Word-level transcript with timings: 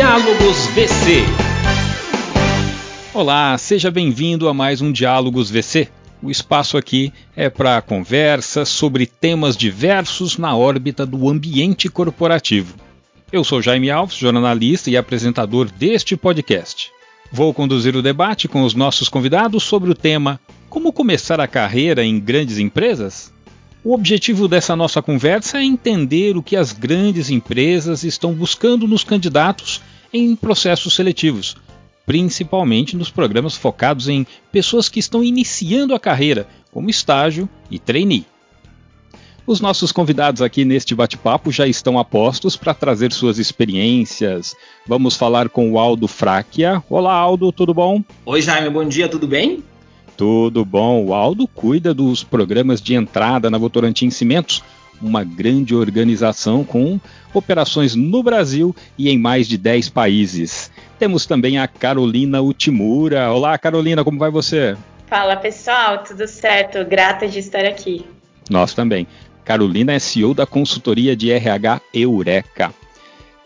Diálogos 0.00 0.66
VC. 0.68 1.24
Olá, 3.12 3.58
seja 3.58 3.90
bem-vindo 3.90 4.48
a 4.48 4.54
mais 4.54 4.80
um 4.80 4.90
Diálogos 4.90 5.50
VC. 5.50 5.88
O 6.22 6.30
espaço 6.30 6.78
aqui 6.78 7.12
é 7.36 7.50
para 7.50 7.82
conversas 7.82 8.70
sobre 8.70 9.04
temas 9.04 9.58
diversos 9.58 10.38
na 10.38 10.56
órbita 10.56 11.04
do 11.04 11.28
ambiente 11.28 11.90
corporativo. 11.90 12.76
Eu 13.30 13.44
sou 13.44 13.60
Jaime 13.60 13.90
Alves, 13.90 14.16
jornalista 14.16 14.88
e 14.88 14.96
apresentador 14.96 15.70
deste 15.70 16.16
podcast. 16.16 16.90
Vou 17.30 17.52
conduzir 17.52 17.94
o 17.94 18.00
debate 18.00 18.48
com 18.48 18.62
os 18.62 18.72
nossos 18.72 19.06
convidados 19.06 19.64
sobre 19.64 19.90
o 19.90 19.94
tema 19.94 20.40
Como 20.70 20.94
começar 20.94 21.38
a 21.40 21.46
carreira 21.46 22.02
em 22.02 22.18
grandes 22.18 22.56
empresas? 22.56 23.30
O 23.84 23.92
objetivo 23.92 24.48
dessa 24.48 24.74
nossa 24.74 25.02
conversa 25.02 25.58
é 25.58 25.64
entender 25.64 26.38
o 26.38 26.42
que 26.42 26.56
as 26.56 26.72
grandes 26.72 27.28
empresas 27.28 28.02
estão 28.02 28.32
buscando 28.32 28.88
nos 28.88 29.04
candidatos 29.04 29.82
em 30.12 30.34
processos 30.34 30.94
seletivos, 30.94 31.56
principalmente 32.04 32.96
nos 32.96 33.10
programas 33.10 33.56
focados 33.56 34.08
em 34.08 34.26
pessoas 34.50 34.88
que 34.88 34.98
estão 34.98 35.22
iniciando 35.22 35.94
a 35.94 36.00
carreira, 36.00 36.48
como 36.72 36.90
estágio 36.90 37.48
e 37.70 37.78
trainee. 37.78 38.26
Os 39.46 39.60
nossos 39.60 39.90
convidados 39.90 40.42
aqui 40.42 40.64
neste 40.64 40.94
bate-papo 40.94 41.50
já 41.50 41.66
estão 41.66 41.98
a 41.98 42.04
postos 42.04 42.56
para 42.56 42.74
trazer 42.74 43.12
suas 43.12 43.38
experiências. 43.38 44.54
Vamos 44.86 45.16
falar 45.16 45.48
com 45.48 45.72
o 45.72 45.78
Aldo 45.78 46.06
Fráquia. 46.06 46.82
Olá, 46.88 47.14
Aldo, 47.14 47.50
tudo 47.50 47.74
bom? 47.74 48.02
Oi, 48.26 48.40
Jaime, 48.40 48.70
bom 48.70 48.86
dia, 48.86 49.08
tudo 49.08 49.26
bem? 49.26 49.64
Tudo 50.16 50.64
bom. 50.64 51.06
O 51.06 51.14
Aldo 51.14 51.48
cuida 51.48 51.94
dos 51.94 52.22
programas 52.22 52.80
de 52.80 52.94
entrada 52.94 53.50
na 53.50 53.58
Votorantim 53.58 54.10
Cimentos, 54.10 54.62
uma 55.00 55.24
grande 55.24 55.74
organização 55.74 56.64
com 56.64 57.00
operações 57.32 57.94
no 57.94 58.22
Brasil 58.22 58.74
e 58.98 59.08
em 59.08 59.18
mais 59.18 59.48
de 59.48 59.56
10 59.56 59.88
países. 59.88 60.70
Temos 60.98 61.26
também 61.26 61.58
a 61.58 61.66
Carolina 61.66 62.40
Utimura. 62.42 63.32
Olá, 63.32 63.56
Carolina, 63.56 64.04
como 64.04 64.18
vai 64.18 64.30
você? 64.30 64.76
Fala, 65.06 65.36
pessoal, 65.36 66.04
tudo 66.04 66.26
certo? 66.26 66.84
Grata 66.84 67.26
de 67.26 67.38
estar 67.38 67.64
aqui. 67.64 68.04
Nós 68.48 68.74
também. 68.74 69.06
Carolina 69.44 69.92
é 69.92 69.98
CEO 69.98 70.34
da 70.34 70.46
consultoria 70.46 71.16
de 71.16 71.30
RH 71.30 71.80
Eureka. 71.92 72.72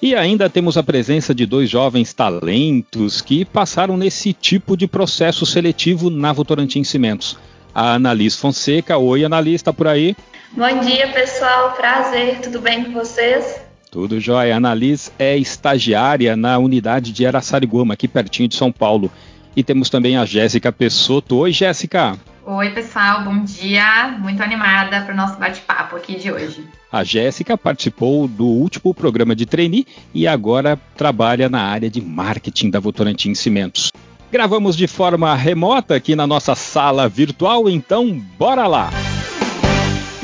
E 0.03 0.15
ainda 0.15 0.51
temos 0.51 0.77
a 0.77 0.83
presença 0.83 1.35
de 1.35 1.47
dois 1.47 1.71
jovens 1.71 2.13
talentos 2.13 3.23
que 3.23 3.45
passaram 3.45 3.97
nesse 3.97 4.35
tipo 4.35 4.77
de 4.77 4.87
processo 4.87 5.47
seletivo 5.47 6.11
na 6.11 6.31
Votorantim 6.31 6.85
Cimentos. 6.85 7.39
A 7.75 7.95
Annalise 7.95 8.37
Fonseca. 8.37 8.99
Oi, 8.99 9.25
Annalise, 9.25 9.57
está 9.57 9.73
por 9.73 9.87
aí? 9.89 10.15
Bom 10.57 10.81
dia, 10.81 11.09
pessoal. 11.09 11.73
Prazer. 11.73 12.41
Tudo 12.41 12.61
bem 12.61 12.85
com 12.85 12.93
vocês? 12.93 13.61
Tudo 13.91 14.21
jóia. 14.21 14.55
A 14.55 14.57
Annalise 14.59 15.11
é 15.19 15.37
estagiária 15.37 16.37
na 16.37 16.59
unidade 16.59 17.11
de 17.11 17.27
Araçariguama, 17.27 17.95
aqui 17.95 18.07
pertinho 18.07 18.49
de 18.49 18.55
São 18.55 18.71
Paulo. 18.71 19.11
E 19.57 19.65
temos 19.65 19.91
também 19.91 20.17
a 20.17 20.25
Jéssica 20.25 20.71
Pessoto. 20.71 21.39
Oi, 21.39 21.51
Jéssica. 21.51 22.17
Oi, 22.47 22.71
pessoal, 22.71 23.25
bom 23.25 23.43
dia. 23.43 24.17
Muito 24.21 24.41
animada 24.45 25.01
para 25.01 25.13
o 25.13 25.17
nosso 25.17 25.37
bate-papo 25.41 25.97
aqui 25.97 26.21
de 26.21 26.31
hoje. 26.31 26.65
A 26.93 27.03
Jéssica 27.03 27.59
participou 27.59 28.29
do 28.29 28.47
último 28.47 28.95
programa 28.95 29.35
de 29.35 29.47
trainee 29.47 29.87
e 30.15 30.29
agora 30.29 30.79
trabalha 30.97 31.49
na 31.49 31.63
área 31.63 31.91
de 31.91 32.01
marketing 32.01 32.71
da 32.71 32.79
Votorantim 32.79 33.35
Cimentos. 33.35 33.91
Gravamos 34.31 34.77
de 34.77 34.87
forma 34.87 35.35
remota 35.35 35.97
aqui 35.97 36.15
na 36.15 36.29
nossa 36.29 36.55
sala 36.55 37.09
virtual, 37.09 37.69
então 37.69 38.13
bora 38.39 38.69
lá! 38.69 38.91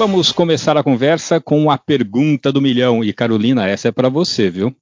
Vamos 0.00 0.32
começar 0.32 0.78
a 0.78 0.82
conversa 0.82 1.42
com 1.42 1.70
a 1.70 1.76
pergunta 1.76 2.50
do 2.50 2.62
milhão. 2.62 3.04
E 3.04 3.12
Carolina, 3.12 3.68
essa 3.68 3.88
é 3.88 3.92
para 3.92 4.08
você, 4.08 4.48
viu? 4.48 4.74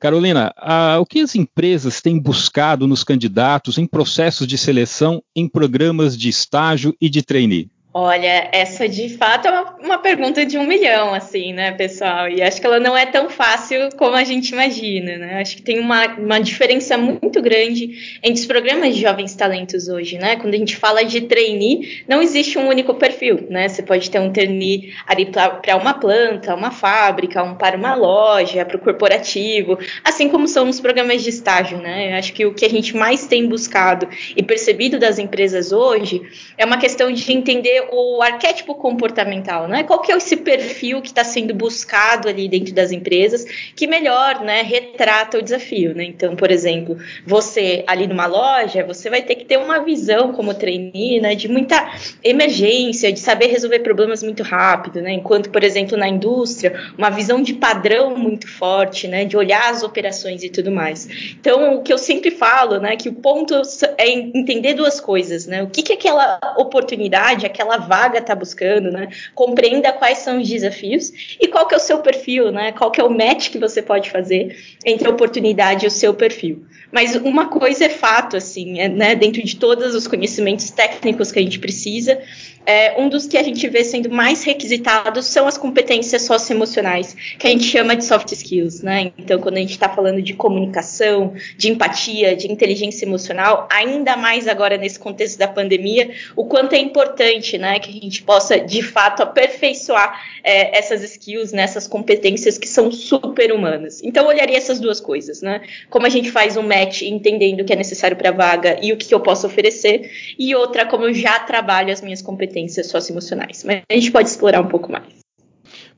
Carolina, 0.00 0.52
o 1.00 1.06
que 1.06 1.20
as 1.20 1.36
empresas 1.36 2.00
têm 2.02 2.18
buscado 2.18 2.84
nos 2.84 3.04
candidatos 3.04 3.78
em 3.78 3.86
processos 3.86 4.48
de 4.48 4.58
seleção 4.58 5.22
em 5.32 5.48
programas 5.48 6.18
de 6.18 6.28
estágio 6.28 6.92
e 7.00 7.08
de 7.08 7.22
trainee? 7.22 7.70
Olha, 7.96 8.48
essa 8.50 8.88
de 8.88 9.08
fato 9.08 9.46
é 9.46 9.52
uma, 9.52 9.76
uma, 9.80 9.98
pergunta 9.98 10.44
de 10.44 10.58
um 10.58 10.66
milhão, 10.66 11.14
assim, 11.14 11.52
né, 11.52 11.70
pessoal? 11.70 12.28
E 12.28 12.42
acho 12.42 12.60
que 12.60 12.66
ela 12.66 12.80
não 12.80 12.96
é 12.96 13.06
tão 13.06 13.30
fácil 13.30 13.88
como 13.96 14.16
a 14.16 14.24
gente 14.24 14.48
imagina, 14.48 15.16
né? 15.16 15.40
Acho 15.40 15.54
que 15.54 15.62
tem 15.62 15.78
uma, 15.78 16.04
uma 16.16 16.40
diferença 16.40 16.98
muito 16.98 17.40
grande 17.40 18.18
entre 18.20 18.40
os 18.40 18.46
programas 18.46 18.96
de 18.96 19.00
jovens 19.00 19.36
talentos 19.36 19.86
hoje, 19.86 20.18
né? 20.18 20.34
Quando 20.34 20.54
a 20.54 20.56
gente 20.56 20.76
fala 20.76 21.04
de 21.04 21.20
trainee, 21.20 22.02
não 22.08 22.20
existe 22.20 22.58
um 22.58 22.66
único 22.66 22.94
perfil, 22.94 23.46
né? 23.48 23.68
Você 23.68 23.80
pode 23.80 24.10
ter 24.10 24.18
um 24.18 24.32
trainee 24.32 24.92
ali 25.06 25.26
para 25.26 25.76
uma 25.76 25.94
planta, 25.94 26.52
uma 26.52 26.72
fábrica, 26.72 27.44
um 27.44 27.54
para 27.54 27.76
uma 27.76 27.94
loja, 27.94 28.64
para 28.64 28.76
o 28.76 28.80
corporativo, 28.80 29.78
assim 30.02 30.28
como 30.28 30.48
são 30.48 30.68
os 30.68 30.80
programas 30.80 31.22
de 31.22 31.30
estágio, 31.30 31.78
né? 31.78 32.18
Acho 32.18 32.32
que 32.32 32.44
o 32.44 32.52
que 32.52 32.64
a 32.64 32.70
gente 32.70 32.96
mais 32.96 33.28
tem 33.28 33.46
buscado 33.46 34.08
e 34.36 34.42
percebido 34.42 34.98
das 34.98 35.20
empresas 35.20 35.70
hoje 35.70 36.20
é 36.58 36.64
uma 36.64 36.76
questão 36.76 37.12
de 37.12 37.32
entender 37.32 37.83
o 37.92 38.22
arquétipo 38.22 38.74
comportamental, 38.74 39.68
né? 39.68 39.82
Qual 39.82 40.00
que 40.00 40.12
é 40.12 40.16
esse 40.16 40.36
perfil 40.36 41.00
que 41.00 41.08
está 41.08 41.24
sendo 41.24 41.54
buscado 41.54 42.28
ali 42.28 42.48
dentro 42.48 42.74
das 42.74 42.92
empresas 42.92 43.44
que 43.74 43.86
melhor, 43.86 44.40
né, 44.40 44.62
retrata 44.62 45.38
o 45.38 45.42
desafio, 45.42 45.94
né? 45.94 46.04
Então, 46.04 46.36
por 46.36 46.50
exemplo, 46.50 46.96
você 47.26 47.84
ali 47.86 48.06
numa 48.06 48.26
loja, 48.26 48.84
você 48.84 49.08
vai 49.10 49.22
ter 49.22 49.34
que 49.36 49.44
ter 49.44 49.58
uma 49.58 49.80
visão 49.80 50.32
como 50.32 50.54
trainee, 50.54 51.20
né, 51.20 51.34
de 51.34 51.48
muita 51.48 51.92
emergência, 52.22 53.12
de 53.12 53.20
saber 53.20 53.46
resolver 53.46 53.80
problemas 53.80 54.22
muito 54.22 54.42
rápido, 54.42 55.00
né? 55.00 55.12
Enquanto, 55.12 55.50
por 55.50 55.62
exemplo, 55.62 55.96
na 55.96 56.08
indústria, 56.08 56.74
uma 56.96 57.10
visão 57.10 57.42
de 57.42 57.54
padrão 57.54 58.16
muito 58.16 58.48
forte, 58.48 59.08
né, 59.08 59.24
de 59.24 59.36
olhar 59.36 59.70
as 59.70 59.82
operações 59.82 60.42
e 60.42 60.48
tudo 60.48 60.70
mais. 60.70 61.08
Então, 61.38 61.76
o 61.76 61.82
que 61.82 61.92
eu 61.92 61.98
sempre 61.98 62.30
falo, 62.30 62.78
né, 62.78 62.96
que 62.96 63.08
o 63.08 63.12
ponto 63.12 63.54
é 63.98 64.10
entender 64.10 64.74
duas 64.74 65.00
coisas, 65.00 65.46
né? 65.46 65.62
O 65.62 65.68
que 65.68 65.82
que 65.82 65.92
é 65.92 65.96
aquela 65.96 66.40
oportunidade, 66.56 67.46
aquela 67.46 67.73
aquela 67.74 67.76
vaga 67.76 68.18
está 68.18 68.34
buscando, 68.34 68.90
né? 68.90 69.08
Compreenda 69.34 69.92
quais 69.92 70.18
são 70.18 70.40
os 70.40 70.48
desafios 70.48 71.12
e 71.40 71.48
qual 71.48 71.66
que 71.66 71.74
é 71.74 71.76
o 71.76 71.80
seu 71.80 71.98
perfil, 71.98 72.50
né? 72.52 72.72
Qual 72.72 72.90
que 72.90 73.00
é 73.00 73.04
o 73.04 73.10
match 73.10 73.50
que 73.50 73.58
você 73.58 73.82
pode 73.82 74.10
fazer 74.10 74.56
entre 74.84 75.06
a 75.06 75.10
oportunidade 75.10 75.84
e 75.84 75.88
o 75.88 75.90
seu 75.90 76.14
perfil. 76.14 76.64
Mas 76.92 77.16
uma 77.16 77.48
coisa 77.48 77.86
é 77.86 77.88
fato, 77.88 78.36
assim, 78.36 78.78
é, 78.78 78.88
né? 78.88 79.14
Dentro 79.14 79.42
de 79.42 79.56
todos 79.56 79.94
os 79.94 80.06
conhecimentos 80.06 80.70
técnicos 80.70 81.32
que 81.32 81.38
a 81.38 81.42
gente 81.42 81.58
precisa, 81.58 82.20
é, 82.66 83.00
um 83.00 83.08
dos 83.08 83.26
que 83.26 83.36
a 83.36 83.42
gente 83.42 83.68
vê 83.68 83.84
sendo 83.84 84.10
mais 84.10 84.42
requisitados 84.42 85.26
são 85.26 85.46
as 85.46 85.58
competências 85.58 86.22
socioemocionais, 86.22 87.14
que 87.38 87.46
a 87.46 87.50
gente 87.50 87.64
chama 87.64 87.94
de 87.94 88.04
soft 88.04 88.32
skills, 88.32 88.82
né? 88.82 89.12
Então, 89.18 89.38
quando 89.38 89.56
a 89.56 89.60
gente 89.60 89.72
está 89.72 89.88
falando 89.88 90.22
de 90.22 90.32
comunicação, 90.32 91.34
de 91.56 91.70
empatia, 91.70 92.34
de 92.34 92.50
inteligência 92.50 93.04
emocional, 93.04 93.68
ainda 93.70 94.16
mais 94.16 94.48
agora 94.48 94.76
nesse 94.76 94.98
contexto 94.98 95.38
da 95.38 95.46
pandemia, 95.46 96.10
o 96.34 96.46
quanto 96.46 96.74
é 96.74 96.78
importante, 96.78 97.58
né, 97.58 97.78
que 97.78 97.90
a 97.90 97.92
gente 97.92 98.22
possa 98.22 98.58
de 98.58 98.82
fato 98.82 99.22
aperfeiçoar 99.22 100.18
é, 100.42 100.78
essas 100.78 101.02
skills, 101.02 101.52
né, 101.52 101.66
competências 101.90 102.56
que 102.56 102.68
são 102.68 102.90
super 102.90 103.52
humanas. 103.52 104.00
Então, 104.02 104.24
eu 104.24 104.28
olharia 104.30 104.56
essas 104.56 104.80
duas 104.80 105.00
coisas, 105.00 105.42
né? 105.42 105.60
Como 105.90 106.06
a 106.06 106.08
gente 106.08 106.30
faz 106.30 106.56
um 106.56 106.62
match 106.62 107.02
entendendo 107.02 107.60
o 107.60 107.64
que 107.64 107.72
é 107.72 107.76
necessário 107.76 108.16
para 108.16 108.30
a 108.30 108.32
vaga 108.32 108.78
e 108.80 108.92
o 108.92 108.96
que 108.96 109.12
eu 109.12 109.20
posso 109.20 109.46
oferecer, 109.46 110.10
e 110.38 110.54
outra, 110.54 110.86
como 110.86 111.04
eu 111.04 111.12
já 111.12 111.38
trabalho 111.40 111.92
as 111.92 112.00
minhas 112.00 112.22
competências 112.22 112.53
competências 112.54 112.86
socioemocionais. 112.88 113.64
Mas 113.64 113.82
a 113.90 113.94
gente 113.94 114.12
pode 114.12 114.28
explorar 114.28 114.60
um 114.60 114.68
pouco 114.68 114.92
mais. 114.92 115.04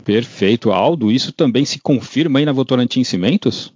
Perfeito. 0.05 0.73
Aldo, 0.73 1.13
isso 1.13 1.33
também 1.33 1.65
se 1.65 1.79
confirma 1.79 2.39
aí 2.39 2.45
na 2.45 2.53
Votorantim 2.53 3.05
Cimentos? 3.05 3.75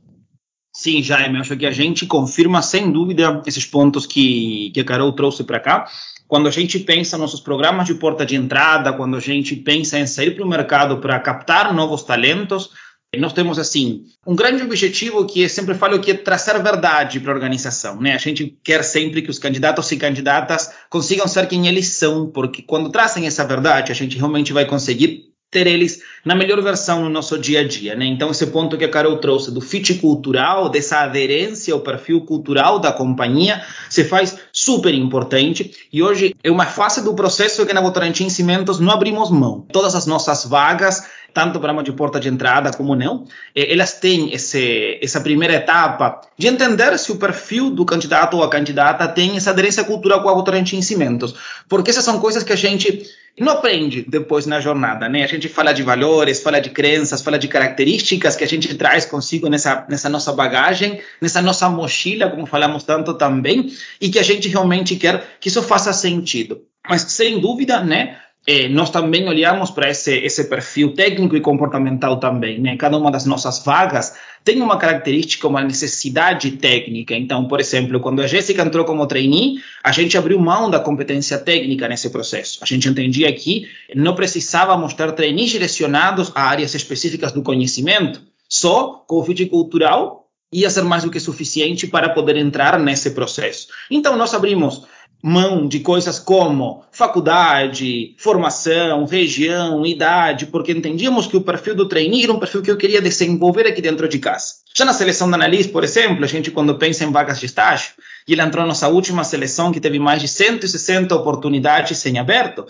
Sim, 0.72 1.02
Jaime, 1.02 1.38
acho 1.38 1.56
que 1.56 1.66
a 1.66 1.72
gente 1.72 2.06
confirma 2.06 2.62
sem 2.62 2.90
dúvida 2.90 3.42
esses 3.44 3.66
pontos 3.66 4.06
que, 4.06 4.70
que 4.72 4.80
a 4.80 4.84
Carol 4.84 5.12
trouxe 5.12 5.44
para 5.44 5.60
cá. 5.60 5.86
Quando 6.28 6.46
a 6.46 6.50
gente 6.50 6.78
pensa 6.78 7.18
nos 7.18 7.32
nossos 7.32 7.40
programas 7.40 7.88
de 7.88 7.94
porta 7.94 8.24
de 8.24 8.36
entrada, 8.36 8.92
quando 8.92 9.16
a 9.16 9.20
gente 9.20 9.56
pensa 9.56 9.98
em 9.98 10.06
sair 10.06 10.36
para 10.36 10.44
o 10.44 10.48
mercado 10.48 10.98
para 10.98 11.18
captar 11.18 11.74
novos 11.74 12.04
talentos, 12.04 12.70
nós 13.18 13.32
temos, 13.32 13.58
assim, 13.58 14.04
um 14.24 14.36
grande 14.36 14.62
objetivo 14.62 15.26
que 15.26 15.42
eu 15.42 15.48
sempre 15.48 15.74
falo 15.74 15.98
que 15.98 16.12
é 16.12 16.14
trazer 16.14 16.62
verdade 16.62 17.18
para 17.18 17.32
a 17.32 17.34
organização, 17.34 18.00
né? 18.00 18.14
A 18.14 18.18
gente 18.18 18.56
quer 18.62 18.84
sempre 18.84 19.20
que 19.20 19.30
os 19.30 19.38
candidatos 19.38 19.90
e 19.90 19.96
candidatas 19.96 20.72
consigam 20.88 21.26
ser 21.26 21.48
quem 21.48 21.66
eles 21.66 21.88
são, 21.88 22.30
porque 22.30 22.62
quando 22.62 22.90
trazem 22.90 23.26
essa 23.26 23.44
verdade, 23.44 23.90
a 23.90 23.94
gente 23.96 24.16
realmente 24.16 24.52
vai 24.52 24.64
conseguir 24.64 25.30
ter 25.50 25.66
eles 25.66 26.00
na 26.24 26.36
melhor 26.36 26.62
versão 26.62 27.02
no 27.02 27.10
nosso 27.10 27.36
dia 27.36 27.60
a 27.60 27.66
dia, 27.66 27.96
né? 27.96 28.06
Então 28.06 28.30
esse 28.30 28.46
ponto 28.46 28.78
que 28.78 28.84
a 28.84 28.88
Carol 28.88 29.18
trouxe 29.18 29.52
do 29.52 29.60
fit 29.60 29.94
cultural, 29.94 30.68
dessa 30.68 31.00
aderência 31.00 31.74
ao 31.74 31.80
perfil 31.80 32.20
cultural 32.20 32.78
da 32.78 32.92
companhia, 32.92 33.60
se 33.88 34.04
faz 34.04 34.38
super 34.52 34.94
importante 34.94 35.70
e 35.92 36.02
hoje 36.02 36.34
é 36.42 36.50
uma 36.50 36.66
fase 36.66 37.02
do 37.02 37.14
processo 37.14 37.64
que 37.66 37.72
na 37.72 37.80
Votorantim 37.80 38.28
Cimentos 38.28 38.80
não 38.80 38.90
abrimos 38.90 39.30
mão. 39.30 39.66
Todas 39.72 39.94
as 39.94 40.06
nossas 40.06 40.44
vagas, 40.44 41.04
tanto 41.32 41.50
o 41.50 41.52
programa 41.60 41.82
de 41.82 41.92
porta 41.92 42.18
de 42.18 42.28
entrada 42.28 42.72
como 42.72 42.94
não, 42.94 43.26
eh, 43.54 43.72
elas 43.72 43.94
têm 43.94 44.32
esse, 44.32 44.98
essa 45.02 45.20
primeira 45.20 45.54
etapa 45.54 46.20
de 46.36 46.46
entender 46.46 46.98
se 46.98 47.12
o 47.12 47.16
perfil 47.16 47.70
do 47.70 47.84
candidato 47.84 48.36
ou 48.36 48.42
a 48.42 48.50
candidata 48.50 49.06
tem 49.06 49.36
essa 49.36 49.50
aderência 49.50 49.84
cultural 49.84 50.22
com 50.22 50.28
a 50.28 50.34
Votorantim 50.34 50.80
Cimentos, 50.82 51.34
porque 51.68 51.90
essas 51.90 52.04
são 52.04 52.18
coisas 52.18 52.42
que 52.42 52.52
a 52.52 52.56
gente 52.56 53.04
não 53.38 53.52
aprende 53.52 54.04
depois 54.06 54.44
na 54.44 54.60
jornada, 54.60 55.08
né? 55.08 55.22
A 55.22 55.26
gente 55.26 55.48
fala 55.48 55.72
de 55.72 55.82
valores, 55.82 56.42
fala 56.42 56.60
de 56.60 56.70
crenças, 56.70 57.22
fala 57.22 57.38
de 57.38 57.48
características 57.48 58.36
que 58.36 58.44
a 58.44 58.46
gente 58.46 58.74
traz 58.74 59.06
consigo 59.06 59.48
nessa, 59.48 59.86
nessa 59.88 60.08
nossa 60.08 60.32
bagagem, 60.32 61.00
nessa 61.20 61.40
nossa 61.40 61.68
mochila, 61.68 62.28
como 62.28 62.44
falamos 62.44 62.82
tanto 62.82 63.14
também, 63.14 63.72
e 64.00 64.10
que 64.10 64.18
a 64.18 64.22
gente 64.22 64.39
realmente 64.48 64.96
quer 64.96 65.38
que 65.40 65.48
isso 65.48 65.62
faça 65.62 65.92
sentido. 65.92 66.62
Mas, 66.88 67.02
sem 67.02 67.40
dúvida, 67.40 67.82
né? 67.82 68.16
É, 68.46 68.68
nós 68.68 68.88
também 68.88 69.28
olhamos 69.28 69.70
para 69.70 69.90
esse, 69.90 70.16
esse 70.16 70.44
perfil 70.44 70.94
técnico 70.94 71.36
e 71.36 71.40
comportamental 71.42 72.18
também, 72.18 72.58
né? 72.58 72.74
Cada 72.76 72.96
uma 72.96 73.10
das 73.10 73.26
nossas 73.26 73.62
vagas 73.62 74.14
tem 74.42 74.62
uma 74.62 74.78
característica, 74.78 75.46
uma 75.46 75.62
necessidade 75.62 76.52
técnica. 76.52 77.14
Então, 77.14 77.46
por 77.46 77.60
exemplo, 77.60 78.00
quando 78.00 78.22
a 78.22 78.26
Jéssica 78.26 78.62
entrou 78.62 78.86
como 78.86 79.06
trainee, 79.06 79.60
a 79.84 79.92
gente 79.92 80.16
abriu 80.16 80.38
mão 80.40 80.70
da 80.70 80.80
competência 80.80 81.38
técnica 81.38 81.86
nesse 81.86 82.08
processo. 82.08 82.58
A 82.62 82.66
gente 82.66 82.88
entendia 82.88 83.30
que 83.32 83.68
não 83.94 84.14
precisávamos 84.14 84.94
ter 84.94 85.12
trainees 85.12 85.50
direcionados 85.50 86.32
a 86.34 86.42
áreas 86.42 86.74
específicas 86.74 87.32
do 87.32 87.42
conhecimento, 87.42 88.22
só 88.48 89.04
com 89.06 89.16
o 89.16 89.24
fit 89.24 89.44
cultural 89.46 90.19
ia 90.52 90.68
ser 90.70 90.82
mais 90.82 91.04
do 91.04 91.10
que 91.10 91.20
suficiente 91.20 91.86
para 91.86 92.08
poder 92.08 92.36
entrar 92.36 92.78
nesse 92.78 93.10
processo. 93.10 93.68
Então, 93.90 94.16
nós 94.16 94.34
abrimos 94.34 94.82
mão 95.22 95.68
de 95.68 95.80
coisas 95.80 96.18
como 96.18 96.82
faculdade, 96.90 98.14
formação, 98.16 99.04
região, 99.04 99.84
idade, 99.84 100.46
porque 100.46 100.72
entendíamos 100.72 101.26
que 101.26 101.36
o 101.36 101.42
perfil 101.42 101.74
do 101.74 101.86
trainee 101.86 102.24
era 102.24 102.32
um 102.32 102.38
perfil 102.38 102.62
que 102.62 102.70
eu 102.70 102.76
queria 102.76 103.02
desenvolver 103.02 103.66
aqui 103.66 103.82
dentro 103.82 104.08
de 104.08 104.18
casa. 104.18 104.54
Já 104.74 104.84
na 104.84 104.94
seleção 104.94 105.28
da 105.28 105.36
analista, 105.36 105.72
por 105.72 105.84
exemplo, 105.84 106.24
a 106.24 106.28
gente 106.28 106.50
quando 106.50 106.74
pensa 106.76 107.04
em 107.04 107.12
vagas 107.12 107.38
de 107.38 107.46
estágio, 107.46 107.92
e 108.26 108.32
ele 108.32 108.42
entrou 108.42 108.62
na 108.62 108.68
nossa 108.68 108.88
última 108.88 109.24
seleção 109.24 109.72
que 109.72 109.80
teve 109.80 109.98
mais 109.98 110.22
de 110.22 110.28
160 110.28 111.14
oportunidades 111.14 112.04
em 112.06 112.18
aberto, 112.18 112.64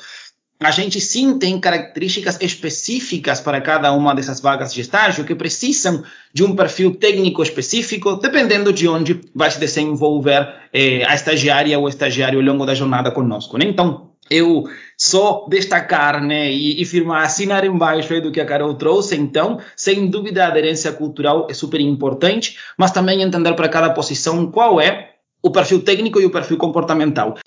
a 0.63 0.71
gente 0.71 1.01
sim 1.01 1.39
tem 1.39 1.59
características 1.59 2.39
específicas 2.39 3.41
para 3.41 3.63
cada 3.63 3.91
uma 3.93 4.15
dessas 4.15 4.41
vagas 4.41 4.75
de 4.75 4.83
estágio 4.83 5.25
que 5.25 5.35
precisam 5.35 6.05
de 6.35 6.45
um 6.45 6.55
perfil 6.55 6.95
técnico 6.95 7.43
específico, 7.43 8.17
dependendo 8.17 8.71
de 8.71 8.87
onde 8.87 9.23
vai 9.35 9.51
se 9.51 9.59
desenvolver 9.59 10.47
eh, 10.71 11.03
a 11.07 11.15
estagiária 11.15 11.79
ou 11.79 11.87
o 11.87 11.89
estagiário 11.89 12.39
ao 12.39 12.45
longo 12.45 12.67
da 12.67 12.75
jornada 12.75 13.11
conosco. 13.11 13.57
Né? 13.57 13.65
Então, 13.65 14.11
eu 14.29 14.65
só 14.99 15.47
destacar 15.49 16.23
né, 16.23 16.53
e, 16.53 16.83
e 16.83 16.85
firmar, 16.85 17.25
assinar 17.25 17.65
embaixo 17.65 18.21
do 18.21 18.31
que 18.31 18.41
a 18.41 18.45
Carol 18.45 18.75
trouxe. 18.75 19.17
Então, 19.17 19.59
sem 19.75 20.09
dúvida, 20.09 20.45
a 20.45 20.49
aderência 20.49 20.93
cultural 20.93 21.47
é 21.49 21.55
super 21.55 21.81
importante, 21.81 22.59
mas 22.77 22.93
também 22.93 23.23
entender 23.23 23.55
para 23.55 23.69
cada 23.69 23.91
posição 23.91 24.51
qual 24.51 24.79
é 24.79 25.13
o 25.43 25.51
perfil 25.51 25.81
técnico 25.83 26.21
e 26.21 26.27
o 26.27 26.31
perfil 26.31 26.59
comportamental. 26.59 27.39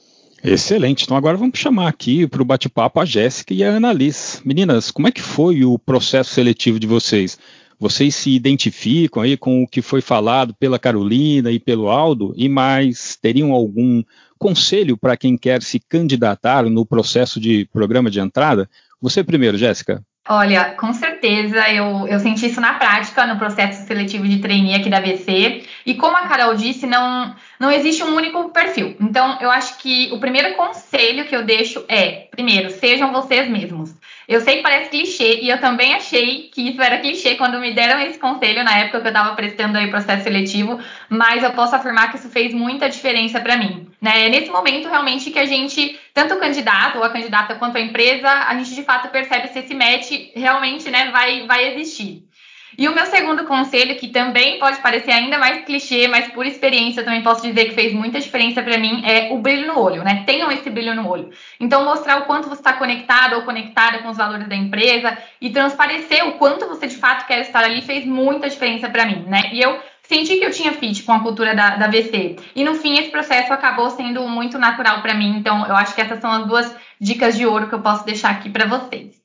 Excelente. 0.44 1.06
Então 1.06 1.16
agora 1.16 1.38
vamos 1.38 1.58
chamar 1.58 1.88
aqui 1.88 2.28
para 2.28 2.42
o 2.42 2.46
bate-papo 2.46 3.00
a 3.00 3.06
Jéssica 3.06 3.54
e 3.54 3.64
a 3.64 3.78
Annalise. 3.78 4.42
Meninas, 4.44 4.92
como 4.92 5.08
é 5.08 5.12
que 5.12 5.22
foi 5.22 5.64
o 5.64 5.80
processo 5.80 6.32
seletivo 6.32 6.78
de 6.78 6.86
vocês? 6.86 7.40
Vocês 7.80 8.14
se 8.14 8.30
identificam 8.30 9.24
aí 9.24 9.38
com 9.38 9.64
o 9.64 9.68
que 9.68 9.82
foi 9.82 10.02
falado 10.02 10.54
pela 10.54 10.78
Carolina 10.78 11.50
e 11.50 11.60
pelo 11.60 11.90
Aldo 11.90 12.34
e 12.36 12.50
mais 12.50 13.18
teriam 13.22 13.54
algum 13.54 14.04
conselho 14.38 14.98
para 14.98 15.16
quem 15.16 15.38
quer 15.38 15.64
se 15.64 15.80
candidatar 15.80 16.64
no 16.64 16.86
processo 16.86 17.40
de 17.40 17.66
programa 17.72 18.12
de 18.12 18.20
entrada? 18.20 18.70
Você 19.04 19.22
primeiro, 19.22 19.58
Jéssica. 19.58 20.02
Olha, 20.30 20.76
com 20.76 20.94
certeza 20.94 21.70
eu, 21.70 22.08
eu 22.08 22.18
senti 22.22 22.46
isso 22.46 22.62
na 22.62 22.76
prática 22.76 23.28
no 23.28 23.38
processo 23.38 23.86
seletivo 23.86 24.26
de 24.26 24.40
trainee 24.40 24.76
aqui 24.76 24.90
da 24.90 25.02
VC. 25.02 25.66
E 25.86 25.96
como 25.96 26.16
a 26.16 26.26
Carol 26.30 26.56
disse, 26.56 26.88
não, 26.88 27.36
não 27.60 27.70
existe 27.70 28.02
um 28.02 28.16
único 28.16 28.50
perfil. 28.52 28.96
Então, 29.02 29.38
eu 29.42 29.52
acho 29.52 29.78
que 29.80 30.10
o 30.14 30.20
primeiro 30.22 30.56
conselho 30.56 31.26
que 31.26 31.36
eu 31.36 31.44
deixo 31.44 31.84
é: 31.90 32.30
primeiro, 32.32 32.70
sejam 32.70 33.12
vocês 33.12 33.50
mesmos. 33.50 33.94
Eu 34.26 34.40
sei 34.40 34.58
que 34.58 34.64
parece 34.64 34.90
clichê 34.90 35.42
e 35.42 35.50
eu 35.50 35.60
também 35.60 35.94
achei 35.94 36.50
que 36.54 36.70
isso 36.70 36.82
era 36.82 37.00
clichê 37.00 37.36
quando 37.36 37.60
me 37.60 37.74
deram 37.74 38.00
esse 38.00 38.18
conselho 38.18 38.64
na 38.64 38.80
época 38.80 39.02
que 39.02 39.08
eu 39.08 39.12
estava 39.12 39.36
prestando 39.36 39.78
aí 39.78 39.90
processo 39.90 40.24
seletivo, 40.24 40.80
mas 41.10 41.44
eu 41.44 41.52
posso 41.52 41.76
afirmar 41.76 42.10
que 42.10 42.18
isso 42.18 42.30
fez 42.30 42.54
muita 42.54 42.90
diferença 42.90 43.42
para 43.42 43.58
mim. 43.58 43.90
Né? 44.02 44.30
Nesse 44.30 44.50
momento, 44.50 44.88
realmente, 44.88 45.30
que 45.30 45.40
a 45.40 45.46
gente, 45.46 46.00
tanto 46.14 46.36
o 46.36 46.40
candidato 46.40 47.00
ou 47.00 47.04
a 47.04 47.10
candidata 47.10 47.56
quanto 47.56 47.78
a 47.78 47.82
empresa, 47.82 48.30
a 48.30 48.56
gente 48.56 48.76
de 48.76 48.84
fato 48.84 49.10
percebe 49.10 49.48
se 49.48 49.60
esse 49.60 49.74
match 49.74 50.12
realmente 50.36 50.90
né, 50.92 51.10
vai, 51.12 51.48
vai 51.48 51.74
existir. 51.74 52.24
E 52.78 52.88
o 52.88 52.96
meu 52.96 53.06
segundo 53.06 53.44
conselho, 53.46 53.96
que 53.98 54.08
também 54.08 54.58
pode 54.58 54.80
parecer 54.80 55.12
ainda 55.12 55.38
mais 55.38 55.64
clichê, 55.64 56.08
mas 56.08 56.32
por 56.32 56.46
experiência 56.46 57.04
também 57.04 57.22
posso 57.22 57.44
dizer 57.44 57.66
que 57.66 57.76
fez 57.76 57.94
muita 57.94 58.20
diferença 58.20 58.64
para 58.64 58.80
mim, 58.80 59.04
é 59.06 59.32
o 59.32 59.38
brilho 59.38 59.68
no 59.68 59.80
olho, 59.80 60.04
né? 60.04 60.24
Tenham 60.26 60.52
esse 60.52 60.70
brilho 60.72 60.96
no 60.96 61.08
olho. 61.08 61.30
Então, 61.60 61.86
mostrar 61.86 62.18
o 62.22 62.26
quanto 62.26 62.50
você 62.50 62.62
está 62.62 62.74
conectado 62.74 63.36
ou 63.36 63.44
conectada 63.44 64.00
com 64.00 64.10
os 64.10 64.18
valores 64.18 64.48
da 64.48 64.56
empresa 64.56 65.16
e 65.40 65.52
transparecer 65.52 66.28
o 66.28 66.34
quanto 66.34 66.68
você 66.68 66.88
de 66.88 66.98
fato 66.98 67.28
quer 67.28 67.42
estar 67.42 67.64
ali 67.64 67.82
fez 67.84 68.06
muita 68.06 68.50
diferença 68.50 68.90
para 68.90 69.06
mim, 69.06 69.24
né? 69.28 69.52
E 69.54 69.62
eu 69.62 69.80
senti 70.14 70.38
que 70.38 70.46
eu 70.46 70.52
tinha 70.52 70.74
fit 70.74 71.02
com 71.04 71.12
a 71.12 71.22
cultura 71.22 71.56
da, 71.56 71.76
da 71.76 71.88
VC. 71.88 72.36
E 72.56 72.64
no 72.64 72.76
fim, 72.76 72.98
esse 73.00 73.10
processo 73.10 73.52
acabou 73.52 73.90
sendo 73.90 74.28
muito 74.28 74.60
natural 74.60 75.02
para 75.02 75.16
mim. 75.16 75.38
Então, 75.38 75.66
eu 75.66 75.76
acho 75.76 75.96
que 75.96 76.02
essas 76.02 76.20
são 76.20 76.32
as 76.32 76.46
duas 76.46 76.76
dicas 77.02 77.36
de 77.36 77.46
ouro 77.46 77.68
que 77.68 77.76
eu 77.76 77.82
posso 77.82 78.06
deixar 78.06 78.30
aqui 78.30 78.50
para 78.50 78.66
vocês. 78.66 79.16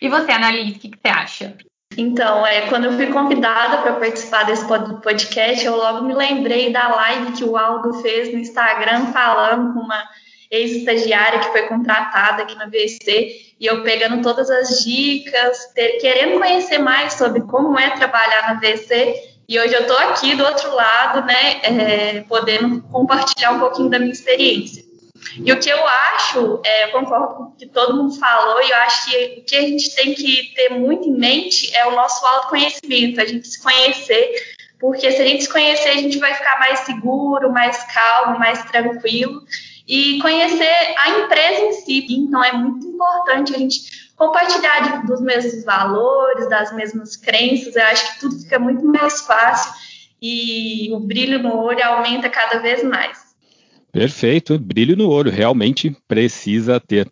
E 0.00 0.08
você, 0.08 0.32
Annalise, 0.32 0.76
o 0.76 0.80
que, 0.80 0.88
que 0.88 0.98
você 1.00 1.08
acha? 1.08 1.56
Então, 1.96 2.44
é, 2.46 2.62
quando 2.62 2.86
eu 2.86 2.92
fui 2.94 3.06
convidada 3.06 3.78
para 3.78 3.92
participar 3.92 4.44
desse 4.44 4.66
podcast, 4.66 5.64
eu 5.64 5.76
logo 5.76 6.04
me 6.04 6.14
lembrei 6.14 6.72
da 6.72 6.88
live 6.88 7.32
que 7.32 7.44
o 7.44 7.56
Aldo 7.56 7.94
fez 8.02 8.32
no 8.32 8.38
Instagram 8.38 9.06
falando 9.12 9.74
com 9.74 9.80
uma 9.80 10.02
ex-estagiária 10.50 11.38
que 11.40 11.52
foi 11.52 11.62
contratada 11.62 12.42
aqui 12.42 12.54
na 12.56 12.66
VC 12.66 13.54
e 13.60 13.66
eu 13.66 13.82
pegando 13.82 14.22
todas 14.22 14.50
as 14.50 14.82
dicas, 14.84 15.72
ter, 15.74 15.98
querendo 15.98 16.38
conhecer 16.38 16.78
mais 16.78 17.14
sobre 17.14 17.42
como 17.42 17.78
é 17.78 17.90
trabalhar 17.90 18.54
na 18.54 18.60
VC 18.60 19.31
e 19.48 19.58
hoje 19.58 19.74
eu 19.74 19.82
estou 19.82 19.98
aqui 19.98 20.34
do 20.34 20.44
outro 20.44 20.74
lado, 20.74 21.26
né, 21.26 21.60
é, 21.62 22.20
podendo 22.28 22.82
compartilhar 22.82 23.52
um 23.52 23.60
pouquinho 23.60 23.90
da 23.90 23.98
minha 23.98 24.12
experiência. 24.12 24.84
E 25.36 25.52
o 25.52 25.58
que 25.58 25.68
eu 25.68 25.86
acho, 25.86 26.60
é, 26.64 26.84
eu 26.84 26.92
concordo 26.92 27.34
com 27.34 27.42
o 27.44 27.52
que 27.52 27.66
todo 27.66 27.96
mundo 27.96 28.18
falou, 28.18 28.60
e 28.62 28.70
eu 28.70 28.76
acho 28.78 29.10
que 29.10 29.40
o 29.40 29.44
que 29.44 29.56
a 29.56 29.62
gente 29.62 29.94
tem 29.94 30.14
que 30.14 30.52
ter 30.54 30.70
muito 30.70 31.08
em 31.08 31.16
mente 31.16 31.74
é 31.74 31.86
o 31.86 31.92
nosso 31.92 32.24
autoconhecimento, 32.26 33.20
a 33.20 33.24
gente 33.24 33.46
se 33.46 33.62
conhecer, 33.62 34.32
porque 34.80 35.10
se 35.12 35.22
a 35.22 35.24
gente 35.24 35.44
se 35.44 35.52
conhecer, 35.52 35.90
a 35.90 35.96
gente 35.96 36.18
vai 36.18 36.34
ficar 36.34 36.58
mais 36.58 36.80
seguro, 36.80 37.52
mais 37.52 37.84
calmo, 37.84 38.38
mais 38.38 38.62
tranquilo, 38.64 39.42
e 39.86 40.18
conhecer 40.20 40.94
a 40.98 41.10
empresa 41.10 41.60
em 41.62 41.72
si. 41.72 42.06
Então, 42.10 42.42
é 42.42 42.52
muito 42.52 42.86
importante 42.86 43.54
a 43.54 43.58
gente 43.58 44.01
compartilhar 44.16 45.04
dos 45.06 45.20
mesmos 45.20 45.64
valores, 45.64 46.48
das 46.48 46.74
mesmas 46.74 47.16
crenças, 47.16 47.74
eu 47.74 47.82
acho 47.84 48.14
que 48.14 48.20
tudo 48.20 48.38
fica 48.38 48.58
muito 48.58 48.84
mais 48.84 49.20
fácil 49.22 49.72
e 50.20 50.88
o 50.92 51.00
brilho 51.00 51.42
no 51.42 51.56
olho 51.56 51.84
aumenta 51.84 52.28
cada 52.28 52.60
vez 52.60 52.84
mais. 52.84 53.32
Perfeito, 53.90 54.58
brilho 54.58 54.96
no 54.96 55.10
olho, 55.10 55.30
realmente 55.30 55.94
precisa 56.06 56.80
ter. 56.80 57.10